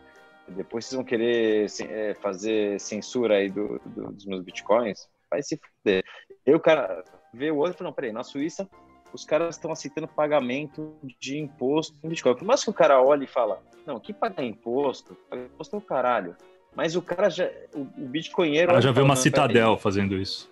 [0.49, 5.09] Depois vocês vão querer é, fazer censura aí do, do, dos meus Bitcoins?
[5.31, 6.05] Vai se fuder.
[6.45, 8.69] Eu, cara, vê o outro e fala, não, peraí, na Suíça
[9.13, 12.35] os caras estão aceitando pagamento de imposto em Bitcoin.
[12.35, 15.15] Por mais que o cara olhe e fala, não, que pagar imposto?
[15.29, 16.37] Pagar imposto é o caralho.
[16.75, 18.69] Mas o cara já, o, o bitcoinheiro...
[18.69, 20.51] O cara já vê uma citadel fazendo isso.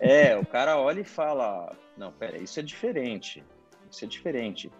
[0.00, 3.44] É, o cara olha e fala, não, pera, isso é diferente,
[3.90, 4.70] isso é diferente.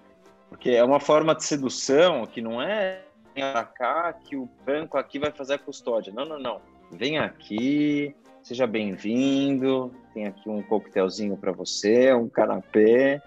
[0.49, 3.03] Porque é uma forma de sedução que não é
[3.39, 6.13] pra cá que o banco aqui vai fazer a custódia.
[6.13, 6.61] Não, não, não.
[6.91, 13.21] Vem aqui, seja bem-vindo, tem aqui um coquetelzinho para você, um canapé,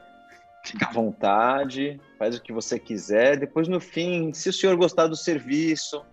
[0.63, 3.37] fica à vontade, faz o que você quiser.
[3.37, 6.03] Depois, no fim, se o senhor gostar do serviço,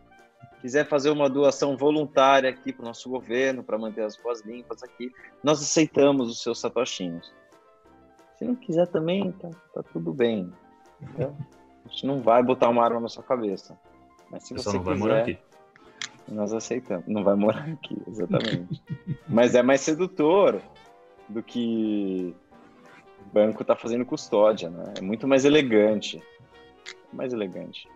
[0.60, 4.82] quiser fazer uma doação voluntária aqui para o nosso governo, para manter as ruas limpas
[4.82, 5.10] aqui,
[5.42, 7.32] nós aceitamos os seus satoshinhos.
[8.38, 10.52] Se não quiser também, tá, tá tudo bem.
[11.18, 13.78] A gente não vai botar uma arma na sua cabeça.
[14.30, 15.38] Mas se você, não quiser, vai morar aqui.
[16.28, 17.06] nós aceitamos.
[17.06, 18.82] Não vai morar aqui, exatamente.
[19.28, 20.60] Mas é mais sedutor
[21.28, 22.34] do que
[23.20, 24.94] o banco tá fazendo custódia, né?
[24.98, 26.22] É muito mais elegante.
[27.12, 27.88] Mais elegante.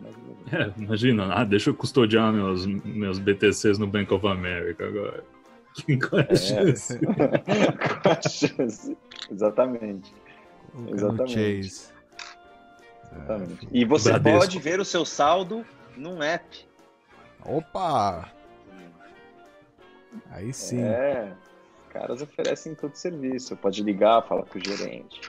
[0.00, 0.78] Mais elegante.
[0.78, 5.24] É, imagina, ah, deixa eu custodiar meus, meus BTCs no Bank of America agora.
[6.08, 6.98] Qual é a chance?
[7.04, 8.96] Qual a chance?
[9.30, 10.14] Exatamente.
[10.88, 11.97] Exatamente.
[13.12, 13.68] Exatamente.
[13.70, 14.38] E você Bradesco.
[14.40, 15.64] pode ver o seu saldo
[15.96, 16.66] num app.
[17.44, 18.30] Opa!
[20.30, 20.82] Aí sim.
[20.82, 21.32] É,
[21.78, 23.56] os caras oferecem todo serviço.
[23.56, 25.20] Pode ligar, falar com o gerente.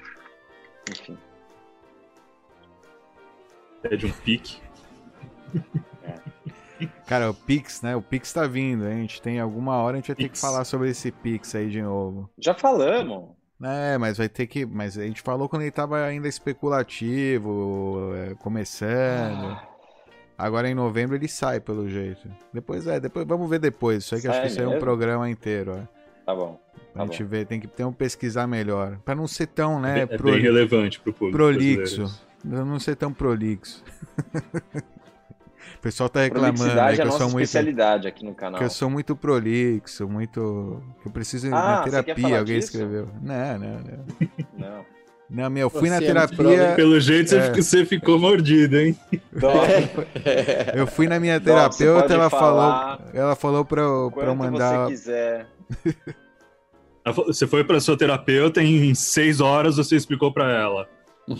[0.89, 1.17] Enfim.
[3.81, 4.61] Pede um pique.
[7.05, 7.95] Cara, o Pix, né?
[7.95, 8.97] O Pix tá vindo, hein?
[8.99, 10.41] A gente tem alguma hora, a gente vai ter que Pix.
[10.41, 12.29] falar sobre esse Pix aí de novo.
[12.37, 13.35] Já falamos.
[13.61, 14.65] É, mas vai ter que.
[14.65, 19.59] Mas a gente falou quando ele tava ainda especulativo, é, começando.
[20.37, 22.29] Agora em novembro ele sai, pelo jeito.
[22.53, 24.03] Depois é, depois vamos ver depois.
[24.05, 25.99] Isso aí que eu acho Sai que isso aí é um programa inteiro, ó.
[26.25, 26.57] Tá bom.
[26.93, 27.29] Pra Tá gente bom.
[27.29, 28.97] ver, tem que ter um pesquisar melhor.
[29.03, 31.37] Pra não ser tão, né, é bem proli- relevante pro público.
[31.37, 32.05] prolixo.
[32.47, 33.83] Pra não ser tão prolixo.
[35.75, 37.43] o pessoal tá reclamando aí Prolixidade que é a eu sou muito.
[37.45, 38.57] especialidade aqui no canal.
[38.59, 40.81] Que eu sou muito prolixo, muito.
[41.01, 42.71] Que eu preciso ir Ah, na você quer terapia, falar alguém disso?
[42.71, 43.07] escreveu.
[43.21, 44.27] Não, não, não.
[44.57, 44.85] Não.
[45.31, 46.73] Não, meu, eu fui Você na é terapia.
[46.75, 47.53] Pelo jeito, você, É.
[47.53, 48.97] você ficou mordido, hein?
[50.73, 52.97] Eu fui na minha terapeuta, ela falou.
[53.13, 54.85] Ela falou pra eu, pra eu mandar.
[54.85, 55.47] você quiser.
[57.27, 60.87] Você foi pra sua terapeuta em seis horas, você explicou pra ela.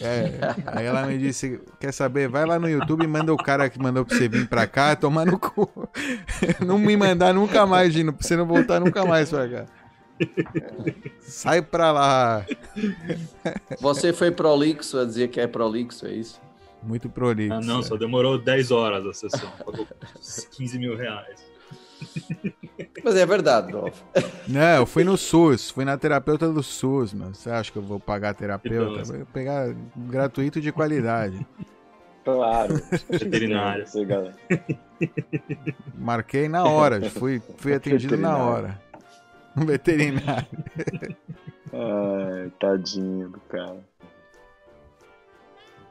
[0.02, 2.28] É, aí ela me disse: quer saber?
[2.28, 4.96] Vai lá no YouTube e manda o cara que mandou pra você vir pra cá
[4.96, 5.70] tomar no cu.
[6.66, 9.66] Não me mandar nunca mais, Gino, pra você não voltar nunca mais pra cá.
[11.22, 12.46] Sai pra lá.
[13.80, 16.42] Você foi prolixo a dizer que é prolixo, é isso?
[16.84, 17.54] Muito prolixo.
[17.54, 19.52] Ah, não, só demorou 10 horas a sessão.
[19.66, 19.88] Pagou
[20.52, 21.49] 15 mil reais.
[23.04, 24.00] Mas é verdade, Dolph.
[24.47, 27.34] Não, eu fui no SUS, fui na terapeuta do SUS, mano.
[27.36, 29.04] Você acha que eu vou pagar terapeuta?
[29.04, 31.45] Vou pegar gratuito de qualidade.
[32.24, 32.76] Claro.
[34.06, 34.36] Galera.
[35.97, 38.54] Marquei na hora, fui, fui atendido na Veterinário.
[38.54, 38.82] hora.
[39.58, 40.47] Um veterinário.
[41.74, 43.80] Ai, tadinho do cara.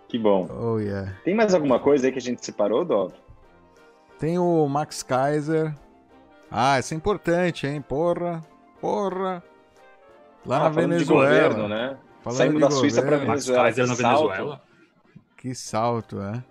[0.08, 0.48] Que bom.
[0.50, 1.12] Oh, yeah.
[1.24, 3.12] Tem mais alguma coisa aí que a gente separou, Dov?
[4.18, 5.74] Tem o Max Kaiser.
[6.50, 7.80] Ah, isso é importante, hein?
[7.82, 8.44] Porra,
[8.80, 9.42] porra.
[10.46, 11.48] Lá Ah, na falando de Venezuela.
[11.48, 11.96] governo, né?
[12.22, 13.26] Falando Saindo de da Suíça pra governo.
[13.28, 13.62] Max Venezuela.
[13.64, 14.22] Kaiser na que salto.
[14.28, 14.62] Venezuela?
[15.36, 16.44] Que salto, é?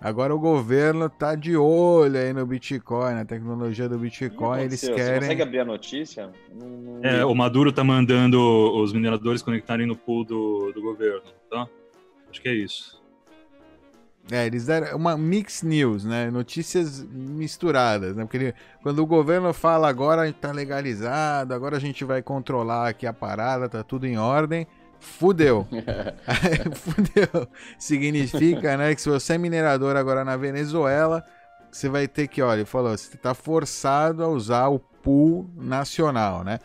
[0.00, 4.60] Agora o governo tá de olho aí no Bitcoin, na tecnologia do Bitcoin.
[4.62, 4.94] Eles aconteceu?
[4.94, 5.42] Você consegue querem.
[5.42, 6.30] abrir a notícia?
[6.54, 8.38] Não- É, o Maduro tá mandando
[8.80, 11.66] os mineradores conectarem no pool do, do governo, tá?
[12.30, 13.02] Acho que é isso.
[14.30, 16.30] É, eles deram uma mix news, né?
[16.30, 18.24] Notícias misturadas, né?
[18.24, 23.06] Porque ele- quando o governo fala agora tá legalizado, agora a gente vai controlar aqui
[23.06, 24.66] a parada, tá tudo em ordem,
[25.00, 25.66] fudeu.
[26.76, 27.48] fudeu.
[27.78, 31.24] Significa, né, que se você é minerador agora na Venezuela,
[31.70, 36.44] você vai ter que, olha, ele falou, você tá forçado a usar o pool nacional,
[36.44, 36.58] né?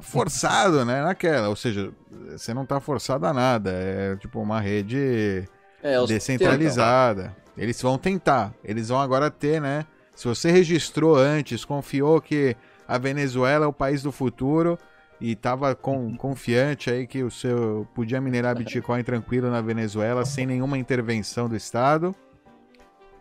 [0.00, 1.02] Forçado, né?
[1.02, 1.92] Naquela, ou seja,
[2.32, 5.44] você não tá forçado a nada, é tipo uma rede
[5.84, 7.36] É, eles descentralizada.
[7.56, 8.54] Eles vão tentar.
[8.64, 9.84] Eles vão agora ter, né?
[10.16, 12.56] Se você registrou antes, confiou que
[12.88, 14.78] a Venezuela é o país do futuro
[15.20, 20.46] e estava com, confiante aí que o seu podia minerar Bitcoin tranquilo na Venezuela sem
[20.46, 22.14] nenhuma intervenção do Estado.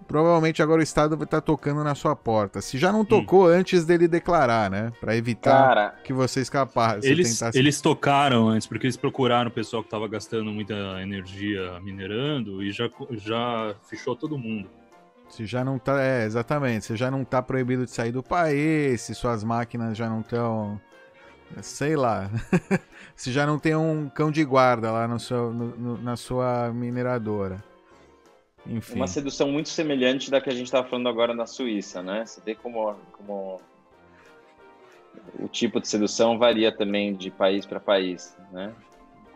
[0.08, 2.62] Provavelmente agora o Estado vai estar tocando na sua porta.
[2.62, 4.92] Se já não tocou antes dele declarar, né?
[5.00, 7.08] Para evitar Cara, que você escapasse.
[7.08, 11.80] Eles, tentasse- eles tocaram antes, porque eles procuraram o pessoal que tava gastando muita energia
[11.82, 14.70] minerando e já, já fechou todo mundo.
[15.30, 16.02] Se já não tá.
[16.02, 16.86] É, exatamente.
[16.86, 20.80] Se já não tá proibido de sair do país, se suas máquinas já não estão
[21.62, 22.30] Sei lá.
[23.16, 26.72] Se já não tem um cão de guarda lá no seu, no, no, na sua
[26.74, 27.64] mineradora.
[28.66, 28.96] Enfim.
[28.96, 32.26] Uma sedução muito semelhante da que a gente estava falando agora na Suíça, né?
[32.26, 33.60] Você vê como, como
[35.40, 38.74] o tipo de sedução varia também de país para país, né?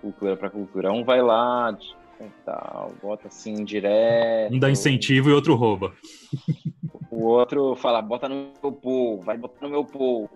[0.01, 0.91] Cultura para cultura.
[0.91, 1.78] Um vai lá,
[2.45, 4.53] tal, bota assim direto.
[4.53, 5.93] Um dá incentivo e outro rouba.
[7.11, 10.30] O outro fala, bota no meu pool, vai botar no meu pool.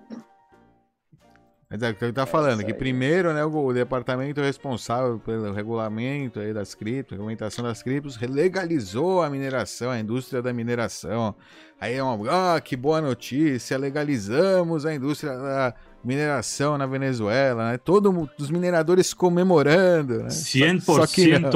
[1.72, 6.42] Mas é o que ele tá falando, que primeiro, né, o, departamento responsável pelo regulamento
[6.42, 11.34] aí das criptos, regulamentação das criptos, legalizou a mineração, a indústria da mineração.
[11.80, 17.78] Aí é uma, ah, que boa notícia, legalizamos a indústria da mineração na Venezuela, né?
[17.78, 20.28] Todos os mineradores comemorando, né?
[20.28, 21.06] 100% só, só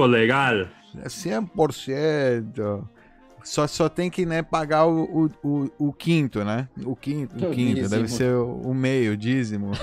[0.06, 0.66] legal.
[1.10, 2.88] 100%.
[3.46, 6.68] Só, só tem que né, pagar o, o, o, o quinto, né?
[6.84, 9.72] O quinto, o quinto deve ser o, o meio, o dízimo.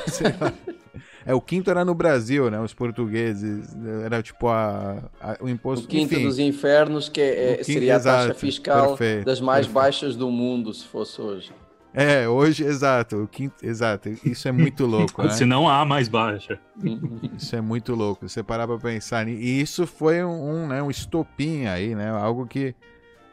[1.24, 2.60] É, o quinto era no Brasil, né?
[2.60, 3.74] Os portugueses.
[4.04, 5.86] Era tipo a, a o imposto.
[5.86, 9.40] O quinto enfim, dos infernos, que é, quinto, seria a taxa exato, fiscal perfeito, das
[9.40, 9.74] mais perfeito.
[9.74, 11.52] baixas do mundo, se fosse hoje.
[11.94, 13.22] É, hoje, exato.
[13.22, 14.08] O quinto, exato.
[14.24, 15.22] Isso é muito louco.
[15.22, 15.30] né?
[15.30, 16.58] Se não há mais baixa.
[17.38, 18.28] Isso é muito louco.
[18.28, 19.28] Você parar pra pensar.
[19.28, 22.10] E isso foi um, um, né, um estopim aí, né?
[22.10, 22.74] Algo que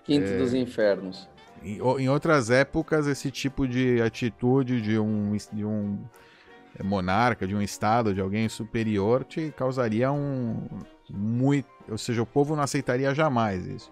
[0.10, 1.30] Quinto é, dos infernos.
[1.64, 6.00] Em, em, outras épocas, esse tipo de atitude de um, de um
[6.84, 10.68] monarca, de um estado, de alguém superior, te causaria um
[11.10, 11.70] muito.
[11.88, 13.92] Ou seja, o povo não aceitaria jamais isso.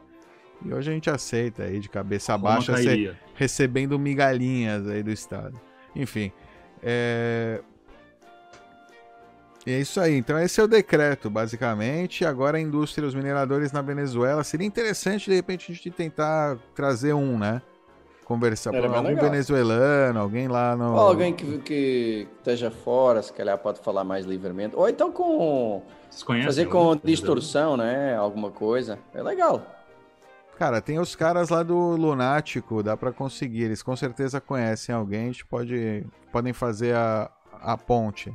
[0.65, 2.73] E hoje a gente aceita aí de cabeça baixa,
[3.35, 5.59] recebendo migalhinhas aí do Estado.
[5.95, 6.31] Enfim.
[6.81, 7.61] É...
[9.67, 10.15] E é isso aí.
[10.15, 12.23] Então esse é o decreto, basicamente.
[12.23, 14.41] Agora a indústria, os mineradores na Venezuela.
[14.41, 17.61] Seria interessante, de repente, a gente tentar trazer um, né?
[18.23, 19.25] Conversar com algum legal.
[19.25, 20.93] venezuelano, alguém lá no.
[20.93, 24.73] Ou alguém que, que esteja fora, se calhar pode falar mais livremente.
[24.73, 25.83] Ou então com.
[26.45, 28.15] Fazer com distorção, né?
[28.15, 28.97] Alguma coisa.
[29.13, 29.61] É legal.
[30.57, 33.63] Cara, tem os caras lá do Lunático, dá para conseguir.
[33.63, 36.05] Eles com certeza conhecem alguém, a gente pode.
[36.31, 38.33] Podem fazer a, a ponte.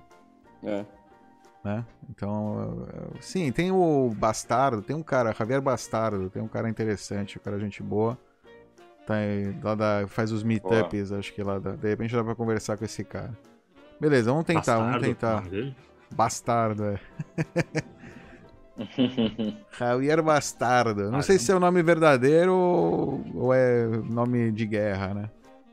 [0.62, 0.84] É
[1.64, 1.84] né?
[2.10, 2.86] Então,
[3.20, 7.58] sim, tem o Bastardo, tem um cara, Javier Bastardo, tem um cara interessante, um cara
[7.58, 8.18] gente boa.
[9.06, 12.34] Tá aí, lá da, faz os meetups, acho que lá da, de repente dá pra
[12.34, 13.36] conversar com esse cara.
[14.00, 15.44] Beleza, vamos tentar, Bastardo, vamos tentar.
[16.14, 17.00] Bastardo, é.
[19.78, 21.10] Javier Bastardo.
[21.10, 25.30] Não sei se é o nome verdadeiro ou, ou é nome de guerra, né?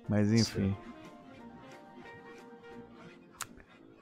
[0.08, 0.76] Mas enfim.
[0.84, 0.89] Sim.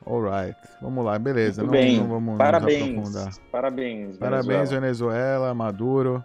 [0.10, 1.62] Alright, vamos lá, beleza.
[1.62, 3.40] Muito não, bem, não vamos parabéns.
[3.52, 6.24] Parabéns, Parabéns, Venezuela, Maduro.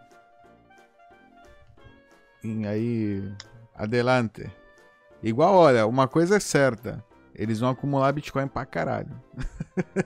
[2.45, 3.33] E aí,
[3.74, 4.49] adelante.
[5.20, 7.05] Igual, olha, uma coisa é certa.
[7.35, 9.20] Eles vão acumular Bitcoin pra caralho.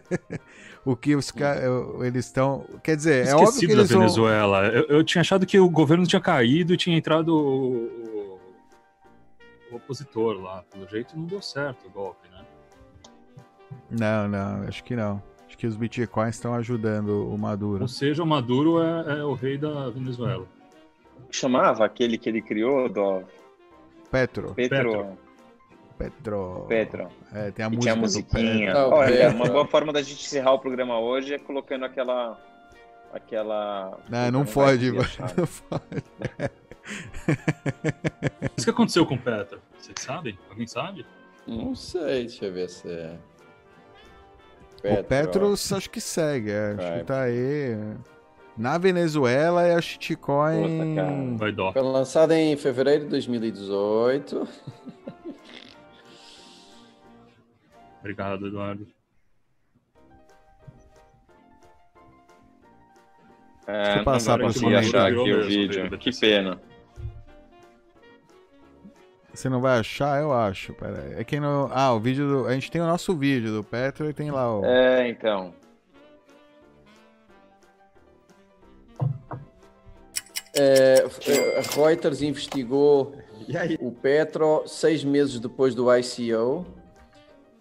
[0.85, 1.65] o que os caras.
[2.01, 2.65] Eles estão.
[2.83, 4.63] Quer dizer, é óbvio que eles da Venezuela.
[4.63, 4.71] Vão...
[4.71, 8.41] Eu, eu, tinha achado que o governo tinha caído e tinha entrado o, o,
[9.73, 10.63] o opositor lá.
[10.71, 12.36] Pelo jeito não deu certo o golpe, né?
[13.91, 15.23] Não, não, acho que não.
[15.47, 17.83] Acho que os bitcoins estão ajudando o Maduro.
[17.83, 20.47] Ou seja, o Maduro é, é o rei da Venezuela.
[21.31, 23.23] Chamava aquele que ele criou do.
[24.11, 24.55] Petro.
[24.55, 25.17] Petro.
[25.99, 26.67] Petro.
[26.69, 27.09] Petro.
[27.33, 27.81] É, tem a e música.
[27.81, 28.77] Tinha a musiquinha.
[28.77, 32.39] Olha, uma boa forma da gente encerrar o programa hoje é colocando aquela.
[33.13, 33.99] Aquela.
[34.09, 35.03] Não, não, pode, não
[35.69, 36.05] pode.
[38.59, 39.61] O que aconteceu com o Petro?
[39.79, 40.39] Vocês sabem?
[40.51, 41.07] Alguém sabe?
[41.47, 43.17] Não sei, deixa eu ver se é.
[44.87, 45.01] Petro.
[45.01, 47.77] O Petros acho que segue, é, acho que tá aí.
[48.57, 51.37] Na Venezuela é a shitcoin.
[51.37, 51.73] Vai dó.
[51.73, 54.49] Foi lançada em fevereiro de 2018.
[58.01, 58.87] Obrigado, Eduardo.
[63.67, 65.99] É, Deixa eu passar para você achar aqui o vídeo.
[65.99, 66.61] Que pena.
[69.37, 70.19] Você não vai achar?
[70.21, 70.73] Eu acho.
[70.73, 71.21] Pera aí.
[71.21, 71.69] É quem não.
[71.71, 72.47] Ah, o vídeo do.
[72.47, 74.65] A gente tem o nosso vídeo do Petro e tem lá o.
[74.65, 75.53] É, então.
[80.59, 81.05] É,
[81.59, 83.15] a Reuters investigou
[83.79, 86.67] o Petro seis meses depois do ICO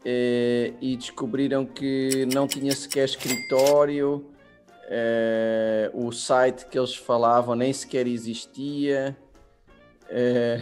[0.06, 4.26] é, e descobriram que não tinha sequer escritório,
[4.88, 9.18] é, o site que eles falavam nem sequer existia.
[10.08, 10.62] É,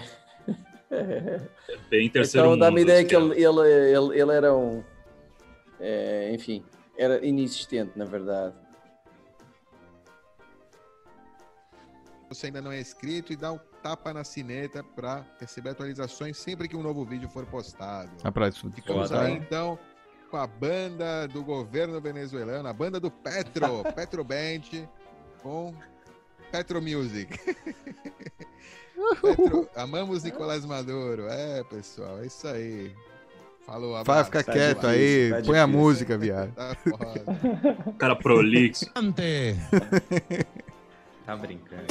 [1.90, 3.62] Bem terceiro então dá-me ideia que ele, ele,
[3.98, 4.84] ele, ele era um.
[5.80, 6.64] É, enfim,
[6.98, 8.56] era inexistente, na verdade.
[12.30, 16.68] Você ainda não é inscrito e dá um tapa na sineta para receber atualizações sempre
[16.68, 18.12] que um novo vídeo for postado.
[18.24, 18.72] Ah, pra isso.
[18.72, 19.78] Ficamos aí então
[20.32, 24.88] com a banda do governo venezuelano, a banda do Petro, Petro Band,
[25.44, 25.76] com
[26.52, 27.38] Petro Music.
[29.22, 31.28] Petro, amamos Nicolás Maduro.
[31.28, 32.92] É, pessoal, é isso aí.
[33.66, 34.06] Falou, abraço.
[34.06, 35.64] Vai ficar Tá quieto difícil, aí, tá põe difícil.
[35.64, 36.52] a música, viado.
[36.54, 37.94] Tá foda.
[37.98, 38.86] Cara prolixo.
[41.26, 41.86] Tá brincando.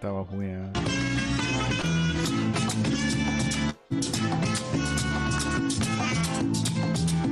[0.00, 0.70] Tava ruim, é.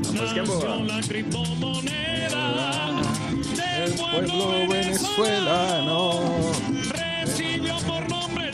[0.09, 0.78] A música é boa.
[3.89, 6.20] El pueblo venezolano.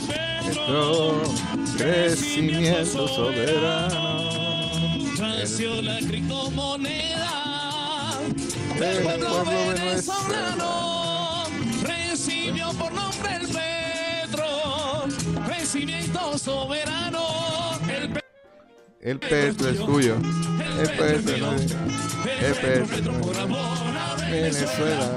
[0.06, 1.22] Petro,
[1.76, 4.30] crecimiento soberano.
[5.82, 8.20] la criptomoneda
[8.76, 11.44] El pueblo venezolano.
[11.82, 14.46] recibió por nombre el Petro,
[15.46, 17.24] crecimiento soberano.
[19.00, 20.16] El Petro es tuyo.
[20.80, 21.74] El Petro es-
[22.40, 23.12] El Petro
[24.42, 25.14] Venezuela.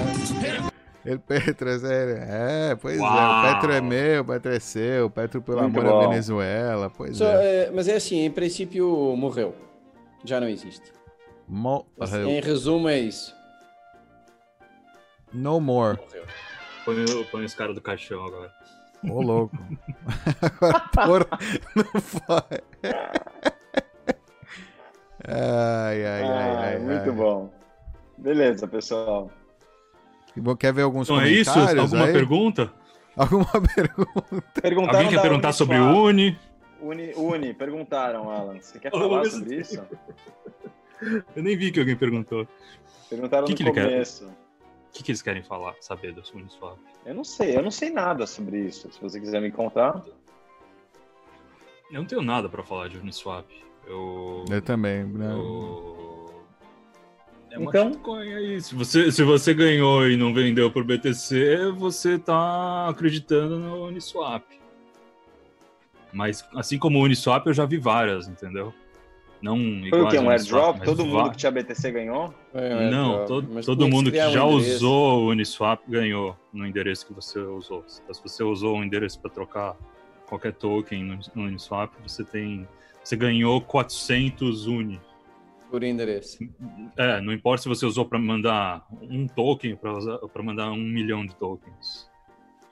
[1.06, 2.72] El Petro é.
[2.72, 3.02] É, pois é.
[3.02, 3.54] O Uau.
[3.54, 5.06] Petro é meu, o Petro é seu.
[5.06, 6.00] O Petro, pelo Muito amor bom.
[6.06, 6.90] à Venezuela.
[6.90, 7.64] Pois Só, é.
[7.66, 9.56] eh, mas é assim, em princípio morreu.
[10.26, 10.92] Já não existe.
[11.48, 12.28] Morreu.
[12.28, 13.34] Em resumo é isso.
[15.34, 15.98] No more.
[16.84, 18.52] Põe, o- põe os caras do caixão agora.
[19.10, 19.56] Ô, louco.
[20.98, 21.40] Agora, porra,
[21.76, 22.62] não foi.
[25.30, 26.80] Ai, ai, ai, Ah, ai.
[26.80, 27.16] muito ai.
[27.16, 27.50] bom.
[28.18, 29.32] Beleza, pessoal.
[30.60, 31.52] Quer ver alguns Então é isso?
[31.52, 32.14] comentários Alguma aí?
[32.14, 32.74] pergunta?
[33.16, 33.46] Alguma
[33.76, 34.98] pergunta?
[34.98, 35.54] Alguém quer perguntar Uniswap.
[35.54, 36.38] sobre o Uni?
[36.80, 38.60] Uni, Uni, perguntaram, Alan.
[38.62, 39.84] Você quer falar sobre isso?
[41.36, 42.48] Eu nem vi que alguém perguntou.
[43.10, 43.86] Perguntaram Que no que ele quer?
[43.86, 44.26] começo.
[44.26, 46.78] O que, que eles querem falar, saber da Uniswap?
[47.06, 48.92] Eu não sei, eu não sei nada sobre isso.
[48.92, 50.04] Se você quiser me contar.
[51.92, 53.46] Eu não tenho nada pra falar de Uniswap.
[53.88, 54.44] Eu.
[54.50, 55.04] Eu também.
[55.04, 55.32] né?
[55.34, 55.97] eu-
[57.52, 57.92] É uma Então?
[57.94, 58.62] shitcoin aí.
[58.62, 64.44] Se você, se você ganhou e não vendeu por BTC, você tá acreditando no Uniswap.
[66.14, 68.74] Mas assim como o Uniswap, eu já vi várias, entendeu?
[69.42, 69.56] Não
[69.90, 70.18] Foi o quê?
[70.18, 70.80] Um airdrop?
[70.84, 72.34] Todo mundo va- que tinha BTC ganhou?
[72.56, 74.76] É, Não, é, todo, mas todo mundo que um já endereço.
[74.78, 77.86] usou o Uniswap ganhou no endereço que você usou.
[78.04, 79.76] Então, se você usou o endereço para trocar
[80.28, 82.68] qualquer token no, no Uniswap, você tem.
[83.04, 85.00] Você ganhou 400 Uni.
[85.70, 86.40] Por endereço.
[86.96, 89.78] É, não importa se você usou para mandar um token
[90.22, 92.10] ou para mandar um milhão de tokens.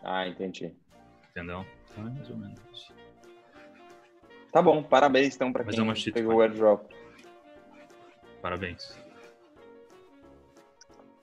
[0.04, 0.72] Ah, entendi.
[1.32, 1.66] Entendeu?
[1.92, 2.94] Então é mais ou menos isso.
[4.52, 6.90] Tá bom, parabéns então pra Mas quem é uma pegou o airdrop.
[8.42, 8.98] Parabéns.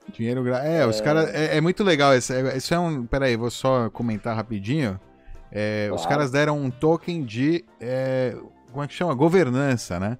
[0.09, 0.57] Dinheiro gra...
[0.63, 1.33] É, os caras.
[1.33, 2.15] É, é muito legal.
[2.15, 3.05] Isso é, isso é um.
[3.07, 4.99] Peraí, vou só comentar rapidinho.
[5.51, 6.09] É, Os Claro.
[6.09, 7.63] caras deram um token de.
[7.79, 8.35] é,
[8.71, 9.13] Como é que chama?
[9.13, 10.17] Governança, né?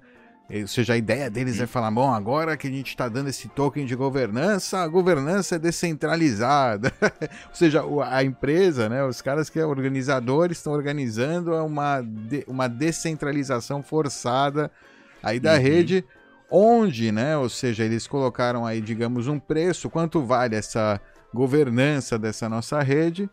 [0.50, 3.48] Ou seja, a ideia deles é falar: bom, agora que a gente está dando esse
[3.48, 6.92] token de governança, a governança é descentralizada.
[7.48, 9.02] Ou seja, a empresa, né?
[9.04, 14.70] Os caras que é organizadores estão organizando uma, de- uma descentralização forçada
[15.22, 15.60] aí da Uhum.
[15.60, 16.04] rede
[16.50, 21.00] onde, né, ou seja, eles colocaram aí, digamos, um preço, quanto vale essa
[21.32, 23.28] governança dessa nossa rede,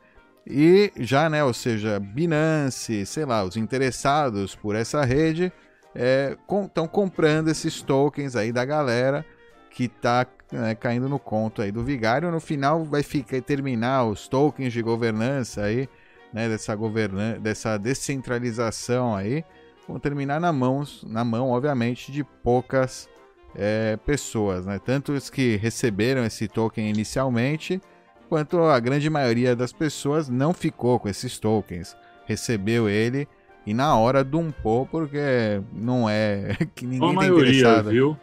[0.47, 5.51] e já, né, ou seja, Binance, sei lá, os interessados por essa rede
[5.93, 9.25] estão comprando esses tokens aí da galera
[9.69, 12.31] que tá né, caindo no conto aí do vigário.
[12.31, 15.89] No final vai ficar terminar os tokens de governança aí,
[16.33, 19.43] né, dessa governan dessa descentralização aí,
[19.87, 23.09] vão terminar na mãos, na mão, obviamente, de poucas
[23.55, 24.79] é, pessoas, né?
[24.83, 27.81] Tanto os que receberam esse token inicialmente,
[28.29, 33.27] quanto a grande maioria das pessoas não ficou com esses tokens, recebeu ele
[33.65, 37.89] e na hora dumpou porque não é que ninguém a tá maioria, interessado.
[37.89, 38.17] viu?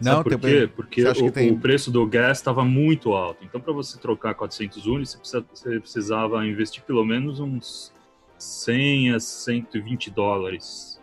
[0.00, 0.66] Não, Sabe por tem- quê?
[0.74, 3.44] Porque o, tem- o preço do gás estava muito alto.
[3.44, 7.92] Então, para você trocar 400 unis, você, precisa- você precisava investir pelo menos uns
[8.38, 10.98] 100 a 120 dólares.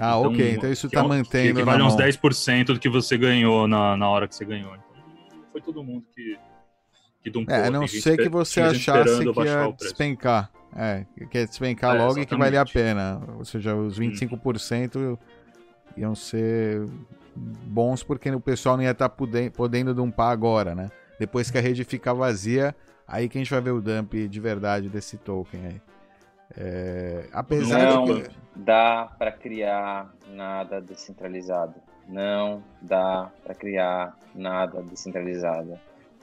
[0.00, 1.96] Ah, ok, então isso que tá é mantendo Que a uns mão.
[1.98, 4.74] 10% do que você ganhou na, na hora que você ganhou.
[4.74, 6.36] Então, não foi todo mundo que,
[7.22, 7.54] que dumpou.
[7.54, 10.50] É, a não ser que você achasse que ia despencar.
[10.74, 12.64] É, que ia despencar É, logo e que valia a.
[12.64, 12.66] Hum.
[12.72, 13.20] pena.
[13.38, 15.18] Ou seja, os 25%
[15.96, 16.86] iam ser
[17.36, 20.90] bons porque o pessoal não ia estar podendo dumpar agora, né?
[21.18, 22.74] Depois que a rede ficar vazia,
[23.06, 25.80] aí que a gente vai ver o dump de verdade desse token aí.
[26.56, 28.30] É, apesar Não que...
[28.54, 31.74] dá para criar nada descentralizado.
[32.08, 35.78] Não dá para criar nada descentralizado.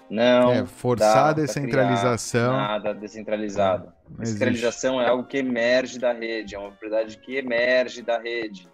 [0.09, 0.51] Não.
[0.51, 2.51] É, forçar dá a descentralização.
[2.51, 3.83] criar Nada descentralizado.
[3.85, 4.39] Não existe.
[4.39, 8.67] Descentralização é algo que emerge da rede, é uma propriedade que emerge da rede.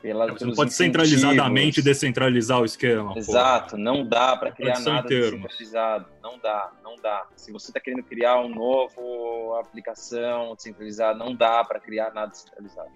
[0.00, 1.08] Pela, Você não pode incentivos.
[1.08, 3.12] centralizadamente descentralizar o esquema.
[3.12, 3.18] pô.
[3.20, 6.06] Exato, não dá para criar nada descentralizado.
[6.20, 7.24] Não dá, não dá.
[7.36, 12.90] Se você está querendo criar um novo aplicação descentralizada, não dá para criar nada descentralizado.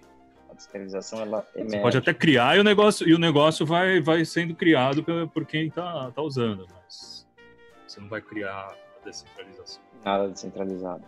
[0.49, 1.79] A descentralização ela Você emerge.
[1.81, 5.45] pode até criar e o negócio, e o negócio vai, vai sendo criado por, por
[5.45, 7.25] quem está tá usando, mas
[7.87, 8.67] você não vai criar
[9.01, 9.81] a descentralização.
[10.03, 11.03] Nada descentralizado.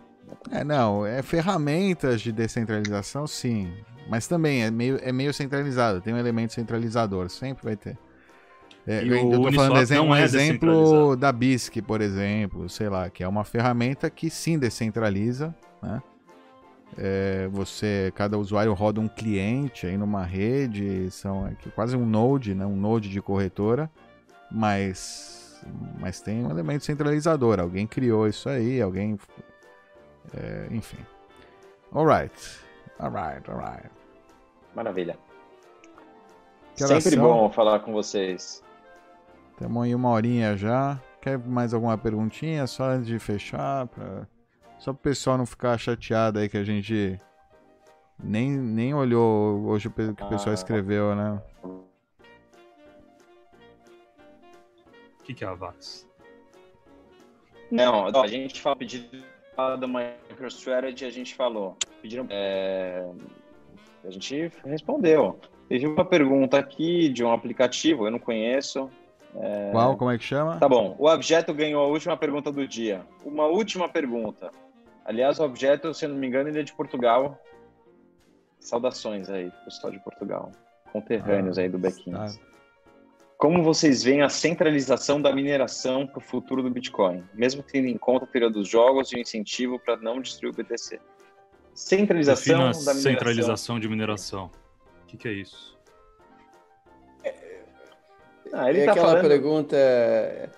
[0.50, 3.72] É, não, é ferramentas de descentralização, sim.
[4.08, 7.98] Mas também é meio, é meio centralizado, tem um elemento centralizador, sempre vai ter.
[8.86, 12.68] É, E eu o tô Uniswap falando exemplo, um é exemplo da BISC, por exemplo,
[12.68, 16.02] sei lá, que é uma ferramenta que sim descentraliza, né?
[16.98, 22.54] É, você, cada usuário roda um cliente aí numa rede, são aqui, quase um node,
[22.54, 22.66] né?
[22.66, 23.88] Um node de corretora,
[24.50, 25.39] mas,
[25.98, 27.60] mas tem um elemento centralizador.
[27.60, 29.18] Alguém criou isso aí, alguém,
[30.34, 30.98] é, enfim.
[31.92, 32.34] Alright,
[32.98, 33.90] alright, alright.
[34.74, 35.18] Maravilha.
[36.76, 38.62] Que Sempre bom falar com vocês.
[39.52, 41.00] Estamos aí uma horinha já.
[41.20, 42.66] Quer mais alguma perguntinha?
[42.66, 43.86] Só antes de fechar?
[43.88, 44.26] Pra...
[44.78, 47.18] Só pro pessoal não ficar chateado aí que a gente
[48.22, 50.54] nem, nem olhou hoje o que o pessoal Ah.
[50.54, 51.42] escreveu, né?
[55.30, 56.08] Que, que é a VAX?
[57.70, 59.22] Não, a gente fala pedido
[59.56, 61.76] da MicroStrategy, a gente falou.
[62.02, 63.06] Pediram, é,
[64.04, 65.38] a gente respondeu.
[65.68, 68.90] Teve uma pergunta aqui de um aplicativo, eu não conheço.
[69.36, 69.96] É, Qual?
[69.96, 70.58] Como é que chama?
[70.58, 70.96] Tá bom.
[70.98, 73.02] O Objeto ganhou a última pergunta do dia.
[73.24, 74.50] Uma última pergunta.
[75.04, 77.38] Aliás, o Objeto, se eu não me engano, ele é de Portugal.
[78.58, 80.50] Saudações aí, pessoal de Portugal.
[80.92, 82.40] Conterrâneos aí do Bequins.
[83.40, 87.96] Como vocês veem a centralização da mineração para o futuro do Bitcoin, mesmo tendo em
[87.96, 91.00] conta o período dos jogos e o incentivo para não destruir o BTC?
[91.74, 92.94] Centralização Defina da mineração.
[93.02, 94.50] centralização de mineração.
[95.02, 95.78] O que, que é isso?
[98.52, 100.50] Ah, ele é tá aquela falando- pergunta é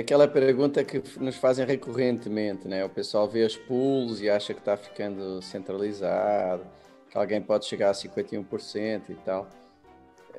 [0.00, 2.84] aquela pergunta que nos fazem recorrentemente, né?
[2.84, 6.64] O pessoal vê os pools e acha que está ficando centralizado,
[7.10, 9.48] que alguém pode chegar a 51% e tal.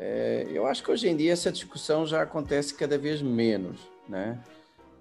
[0.02, 3.78] É, eu acho que hoje em dia essa discussão já acontece cada vez menos,
[4.08, 4.40] né?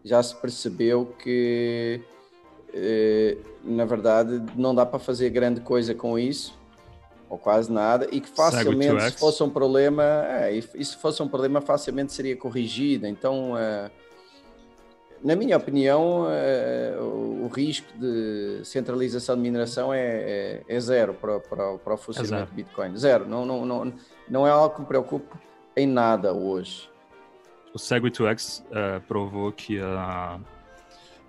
[0.05, 2.01] Já se percebeu que,
[2.75, 6.59] eh, na verdade, não dá para fazer grande coisa com isso,
[7.31, 9.19] ou quase nada, e que facilmente, se Segwit2X.
[9.19, 13.07] fosse um problema, é, e se fosse um problema, facilmente seria corrigido.
[13.07, 13.91] Então, eh,
[15.23, 21.41] na minha opinião, eh, o, risco de centralização de mineração é, é- é zero para,
[21.41, 22.47] para, para o funcionamento zero.
[22.51, 22.97] do Bitcoin.
[22.97, 23.27] Zero.
[23.29, 23.93] Não, não, não,
[24.29, 25.35] não é algo que me preocupe
[25.77, 26.89] em nada hoje.
[27.75, 30.39] O Segwit2X é, provou que a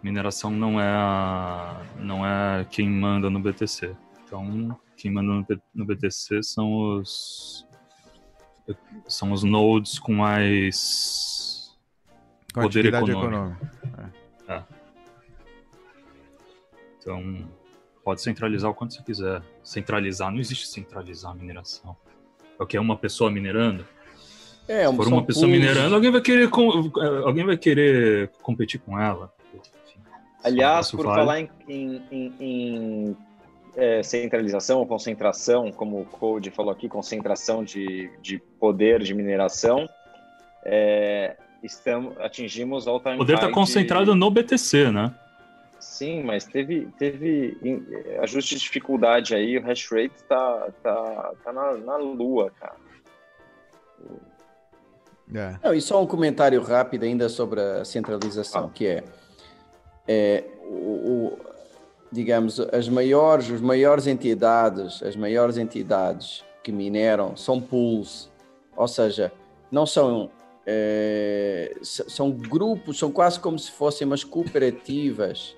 [0.03, 3.95] mineração não é, a- não é quem manda no BTC.
[4.25, 7.65] Então, quem manda no BTC são os
[9.07, 11.38] são os nodes com mais
[12.61, 13.65] Com poder atividade econômico.
[13.83, 14.13] econômica.
[14.47, 14.63] É.
[16.99, 17.47] Então,
[18.03, 19.41] pode centralizar o quanto você quiser.
[19.63, 21.95] Centralizar, não existe centralizar a mineração.
[22.59, 23.85] É o que é uma pessoa minerando.
[24.67, 28.79] É, Se for uma pessoa minerando, alguém vai querer com- eh, alguém vai querer competir
[28.79, 29.33] com ela.
[29.55, 29.99] Enfim,
[30.43, 31.19] Aliás, por vale.
[31.19, 33.17] falar em, em- em- em,
[33.75, 39.89] é, centralização ou concentração, como o Code falou aqui, concentração de, de poder de mineração,
[40.63, 45.13] é, estamos, atingimos all time O poder está high de- concentrado no BTC, né?
[45.79, 47.57] Sim, mas teve, teve
[48.21, 52.75] ajuste de dificuldade aí, o hash rate tá, tá, tá na, na lua, cara.
[55.33, 55.55] É.
[55.63, 59.03] Não, e só um comentário rápido ainda sobre a centralização, que é,
[60.07, 60.73] é, o,
[61.33, 61.39] o-
[62.11, 68.29] digamos, as maiores, os maiores entidades, as maiores entidades que mineram são pools,
[68.75, 69.31] ou seja,
[69.71, 70.31] não são
[70.71, 75.55] é, são grupos, são quase como se fossem umas cooperativas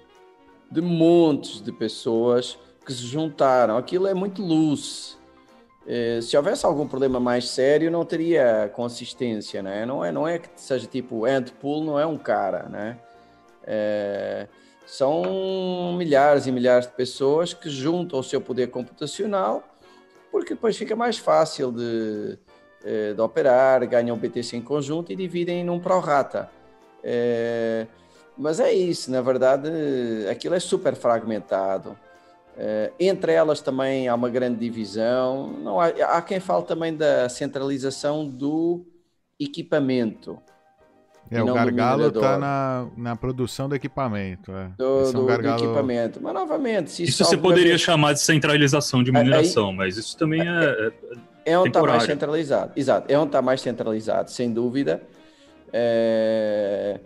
[0.72, 3.76] de montes de pessoas que se juntaram.
[3.76, 5.20] Aquilo é muito luz.
[5.86, 9.86] Eh, se houvesse algum problema mais sério, não teria consistência, né?
[9.86, 12.98] Não é, não é que seja tipo Antpool, não é um cara, né?
[13.64, 14.48] Eh,
[14.86, 19.64] são milhares e milhares de pessoas que juntam o seu poder computacional,
[20.32, 22.38] porque depois fica mais fácil de,
[22.84, 26.50] eh, de operar, ganham o BTC em conjunto e dividem num prorata.
[27.04, 27.86] Eh,
[28.38, 29.70] mas é isso, na verdade,
[30.30, 31.98] aquilo é super fragmentado.
[32.58, 35.48] Eh, entre elas também há uma grande divisão.
[35.64, 38.86] Não há, há quem fale também da centralização do
[39.40, 40.38] equipamento.
[41.30, 42.22] É, o do gargalo minerador.
[42.22, 44.52] tá na, na produção do equipamento.
[44.52, 44.68] É.
[44.78, 46.20] do, é um do- do gargalo- equipamento.
[46.22, 49.96] Mas novamente, se Isso isso você poderia vez- chamar de centralização de Aí- mineração, mas
[49.98, 50.92] isso também é, é
[51.46, 52.72] É onde está mais centralizado.
[52.76, 55.02] Exato, é onde está mais centralizado, sem dúvida.
[55.74, 57.00] É,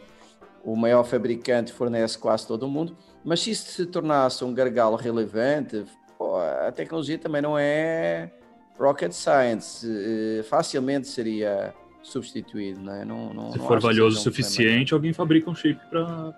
[0.64, 2.98] O maior fabricante fornece quase todo mundo.
[3.24, 5.86] Mas se isso se tornasse um gargalo relevante,
[6.18, 8.32] pô, a tecnologia também não é
[8.78, 9.88] rocket science.
[9.88, 11.72] eh, Facilmente seria
[12.02, 13.06] substituído, não é?
[13.06, 16.34] Não, não, Se não for valioso o suficiente, alguém fabrica um chip para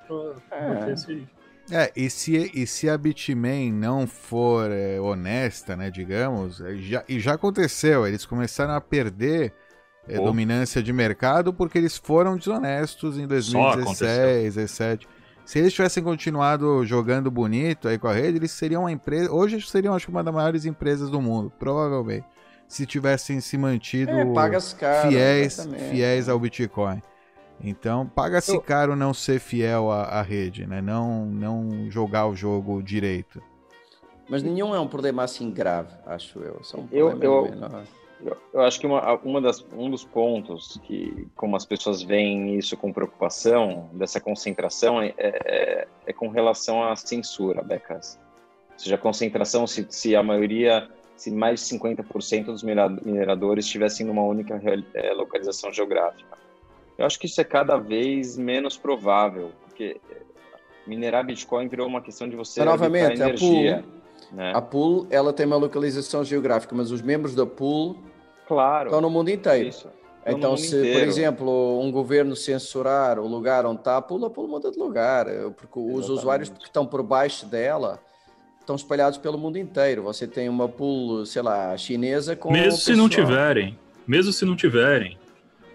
[0.52, 0.92] É.
[0.92, 1.26] esse.
[1.70, 7.04] É, e se, e se a Bitmain não for é, honesta, né, digamos, é, já,
[7.08, 9.54] e já aconteceu, eles começaram a perder
[10.08, 13.60] é, dominância de mercado porque eles foram desonestos em aconteceu.
[13.60, 15.08] 2016, 2017.
[15.46, 19.32] Se eles tivessem continuado jogando bonito aí com a rede, eles seriam uma empresa.
[19.32, 22.26] Hoje eles seriam, acho que, uma das maiores empresas do mundo, provavelmente.
[22.68, 24.26] Se tivessem se mantido É,
[25.08, 25.90] fiéis, exatamente.
[25.90, 27.02] fiéis ao Bitcoin.
[27.64, 30.82] Então, paga-se Eu- caro não ser fiel à, à rede, né?
[30.82, 33.42] Não, não jogar o jogo direito.
[34.30, 36.64] Mas nenhum é um problema assim grave, acho eu.
[36.64, 37.84] Só um Eu- eu- menor.
[38.24, 42.56] Eu, eu acho que uma, uma das, um dos pontos que, como as pessoas veem
[42.58, 48.20] isso com preocupação, dessa concentração, é, é, é com relação à censura, Becas.
[48.74, 53.66] Ou seja, a concentração, se, se a maioria, se mais de 50% dos minera- mineradores
[53.66, 54.60] estivessem numa única
[54.96, 56.38] eh, localização geográfica.
[56.98, 60.00] Eu acho que isso é cada vez menos provável, porque
[60.86, 63.84] minerar Bitcoin virou uma questão de você Mas, novamente, arbitrar a energia.
[63.84, 64.52] pool, né?
[64.56, 67.98] a pool ela tem uma localização geográfica, mas os membros da pool
[68.48, 68.88] Claro.
[68.88, 69.68] estão no mundo inteiro.
[69.70, 69.88] Isso.
[70.26, 71.08] Então, se, por inteiro.
[71.10, 75.26] exemplo, um governo censurar o lugar onde está a pool, a pool muda de lugar,
[75.28, 76.12] eh, porque os Exatamente.
[76.12, 77.98] usuários que estão por baixo dela
[78.60, 80.04] estão espalhados pelo mundo inteiro.
[80.04, 83.78] Você tem uma pool, sei lá, chinesa com Mesmo se não tiverem.
[84.06, 85.18] Mesmo se não tiverem.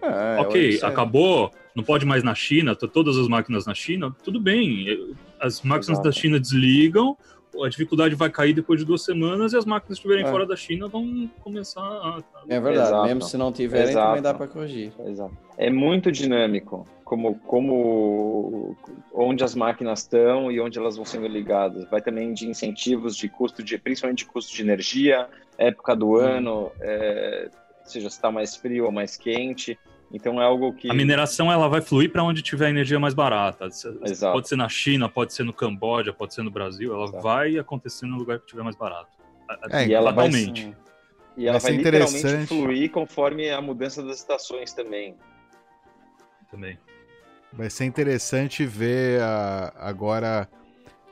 [0.03, 4.14] É, ok, é- acabou, não pode mais na China, tá todas as máquinas na China,
[4.24, 5.14] tudo bem.
[5.40, 6.09] As máquinas Exato.
[6.09, 7.16] da China desligam,
[7.62, 10.30] a dificuldade vai cair depois de duas semanas e as máquinas que estiverem É.
[10.30, 12.22] fora da China vão começar a.
[12.48, 13.05] É verdade, Exato.
[13.07, 14.07] mesmo se não tiverem, Exato.
[14.09, 14.92] também dá para corrigir.
[15.07, 15.36] Exato.
[15.59, 18.76] É muito dinâmico, como, como
[19.12, 21.88] onde as máquinas estão e onde elas vão sendo ligadas.
[21.90, 25.28] Vai também de incentivos de custo de, principalmente de custo de energia,
[25.59, 27.50] época do ano, é,
[27.84, 29.78] seja se está mais frio ou mais quente.
[30.12, 33.64] Então é algo que A mineração ela vai fluir para onde tiver energia mais barata.
[33.66, 34.32] Exato.
[34.32, 37.22] Pode ser na China, pode ser no Camboja, pode ser no Brasil, ela Exato.
[37.22, 39.10] vai acontecer no lugar que tiver mais barato.
[39.70, 40.28] É, E ela vai-
[41.36, 45.16] e ela vai vai, literalmente fluir conforme a mudança das estações também.
[46.50, 46.78] Também.
[47.50, 50.46] Vai ser interessante ver a- agora,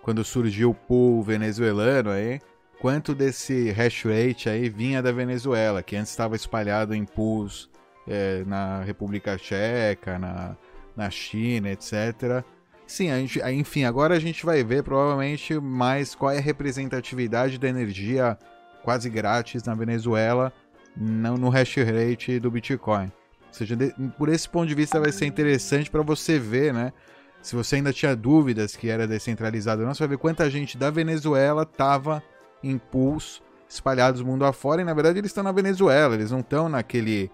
[0.02, 2.38] quando surgiu o pool venezuelano aí,
[2.78, 7.69] quanto desse hash rate aí vinha da Venezuela, que antes estava espalhado em pools
[8.10, 10.56] é, na República Tcheca, na,
[10.96, 12.44] na China, etc.
[12.86, 17.56] Sim, a gente, enfim, agora a gente vai ver provavelmente mais qual é a representatividade
[17.56, 18.36] da energia
[18.82, 20.52] quase grátis na Venezuela
[20.96, 23.04] no, no hash rate do Bitcoin.
[23.46, 26.92] Ou seja, de- por esse ponto de vista vai ser interessante para você ver, né?
[27.40, 30.76] Se você ainda tinha dúvidas que era descentralizado ou não, você vai ver quanta gente
[30.76, 32.22] da Venezuela estava
[32.62, 34.82] em pools espalhados mundo afora.
[34.82, 37.30] E na verdade eles estão na Venezuela, eles não estão naquele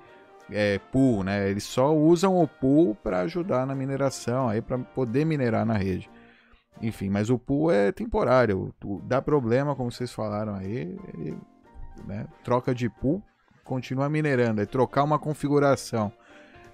[0.50, 1.50] é, pool, né?
[1.50, 6.08] Eles só usam o pool para ajudar na mineração, aí para poder minerar na rede.
[6.82, 8.74] Enfim, mas o pool é temporário.
[9.04, 11.36] Dá problema, como vocês falaram aí, ele,
[12.06, 12.26] né?
[12.44, 13.22] troca de pool,
[13.64, 14.60] continua minerando.
[14.60, 16.12] É trocar uma configuração.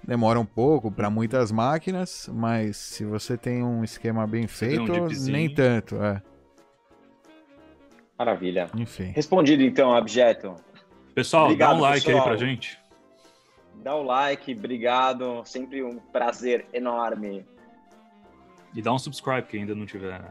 [0.05, 4.85] Demora um pouco para muitas máquinas, mas se você tem um esquema bem Você um
[4.85, 5.31] feito, dipzinho.
[5.31, 5.95] nem tanto.
[6.03, 6.21] É.
[8.19, 8.69] Maravilha.
[8.75, 9.13] Enfim.
[9.15, 10.55] Respondido então, Abjeto.
[11.15, 12.23] Pessoal, Obrigado, dá um like pessoal.
[12.23, 12.77] aí pra gente.
[13.75, 15.41] Dá o like, obrigado.
[15.45, 17.45] Sempre um prazer enorme.
[18.73, 20.21] E dá um subscribe que ainda não tiver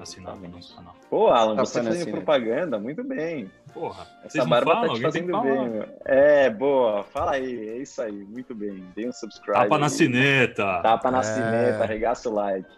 [0.00, 0.94] assinado no nosso canal.
[1.08, 2.12] Pô, Alan, Tá você fazendo assim, né?
[2.12, 3.50] propaganda, muito bem.
[3.72, 4.88] Porra, Essa vocês não barba falam?
[4.88, 5.68] tá te fazendo bem.
[5.68, 5.88] meu.
[6.04, 7.04] É, boa.
[7.04, 8.84] Fala aí, é isso aí, muito bem.
[8.96, 9.58] Dê um subscribe.
[9.58, 9.90] Tapa na aí.
[9.90, 10.80] sineta.
[10.82, 11.22] Tapa na É.
[11.22, 12.68] sineta, arregaça o like.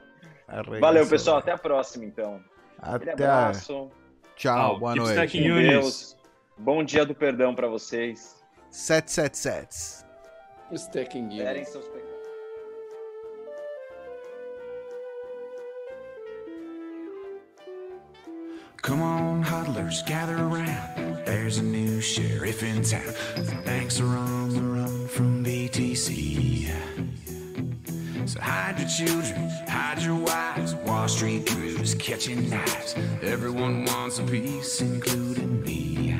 [0.48, 1.38] Arregaça Valeu, pessoal.
[1.38, 2.40] Até a próxima, então.
[2.80, 3.24] Aquele Até.
[3.24, 3.90] abraço.
[4.34, 5.38] Tchau, Ah, boa noite.
[5.40, 6.16] Deus.
[6.58, 8.36] Bom dia do perdão pra vocês.
[8.70, 10.06] 777.
[10.74, 11.72] Stacking Esperem units.
[11.72, 12.16] seus pecados.
[18.82, 21.24] Come on, huddlers, gather around.
[21.24, 23.14] There's a new sheriff in town.
[23.36, 26.70] The banks are on the run from BTC.
[28.26, 30.74] So hide your children, hide your wives.
[30.74, 32.94] Wall Street crews catching knives.
[33.22, 36.16] Everyone wants a piece, including me.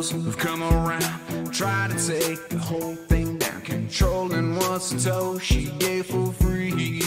[0.00, 3.60] Those who've come around, try to take the whole thing down.
[3.60, 4.80] Controlling what
[5.42, 7.02] she gave for free.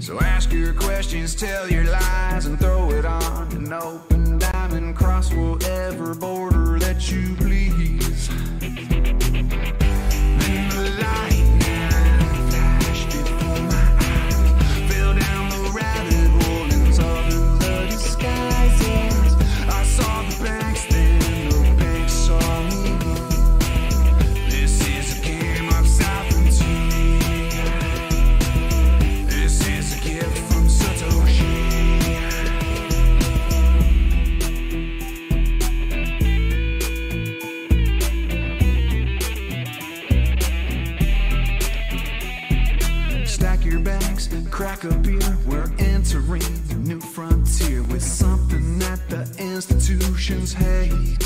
[0.00, 4.94] So ask your questions, tell your lies, and throw it on an open diamond.
[4.94, 8.28] Cross whatever border that you please.
[44.84, 45.38] A beer.
[45.46, 51.18] We're entering a new frontier with something that the institutions hate.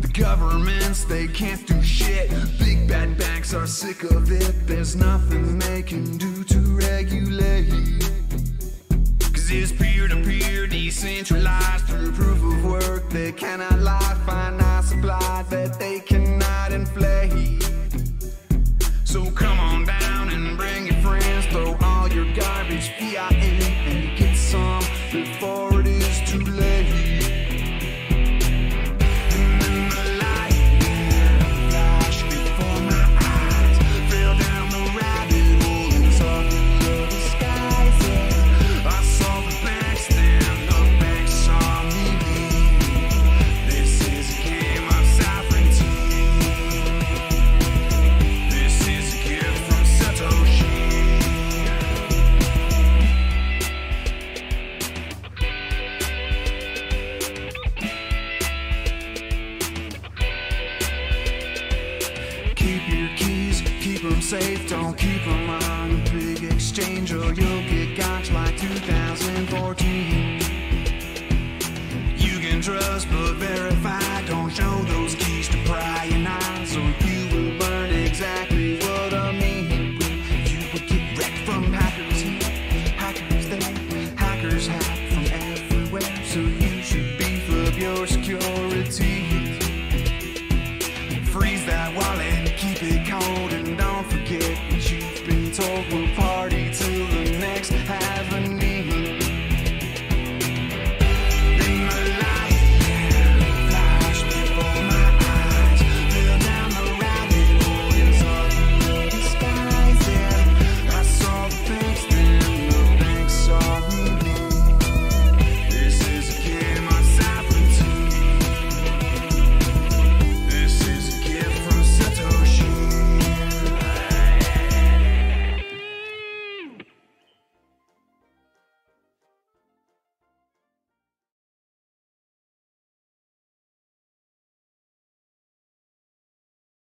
[0.00, 2.30] The governments, they can't do shit.
[2.58, 4.54] Big bad banks are sick of it.
[4.66, 7.68] There's nothing they can do to regulate.
[9.20, 13.10] Cause it's peer to peer, decentralized through proof of work.
[13.10, 17.62] They cannot lie, find finite supply that they cannot inflate.
[19.04, 19.99] So come on down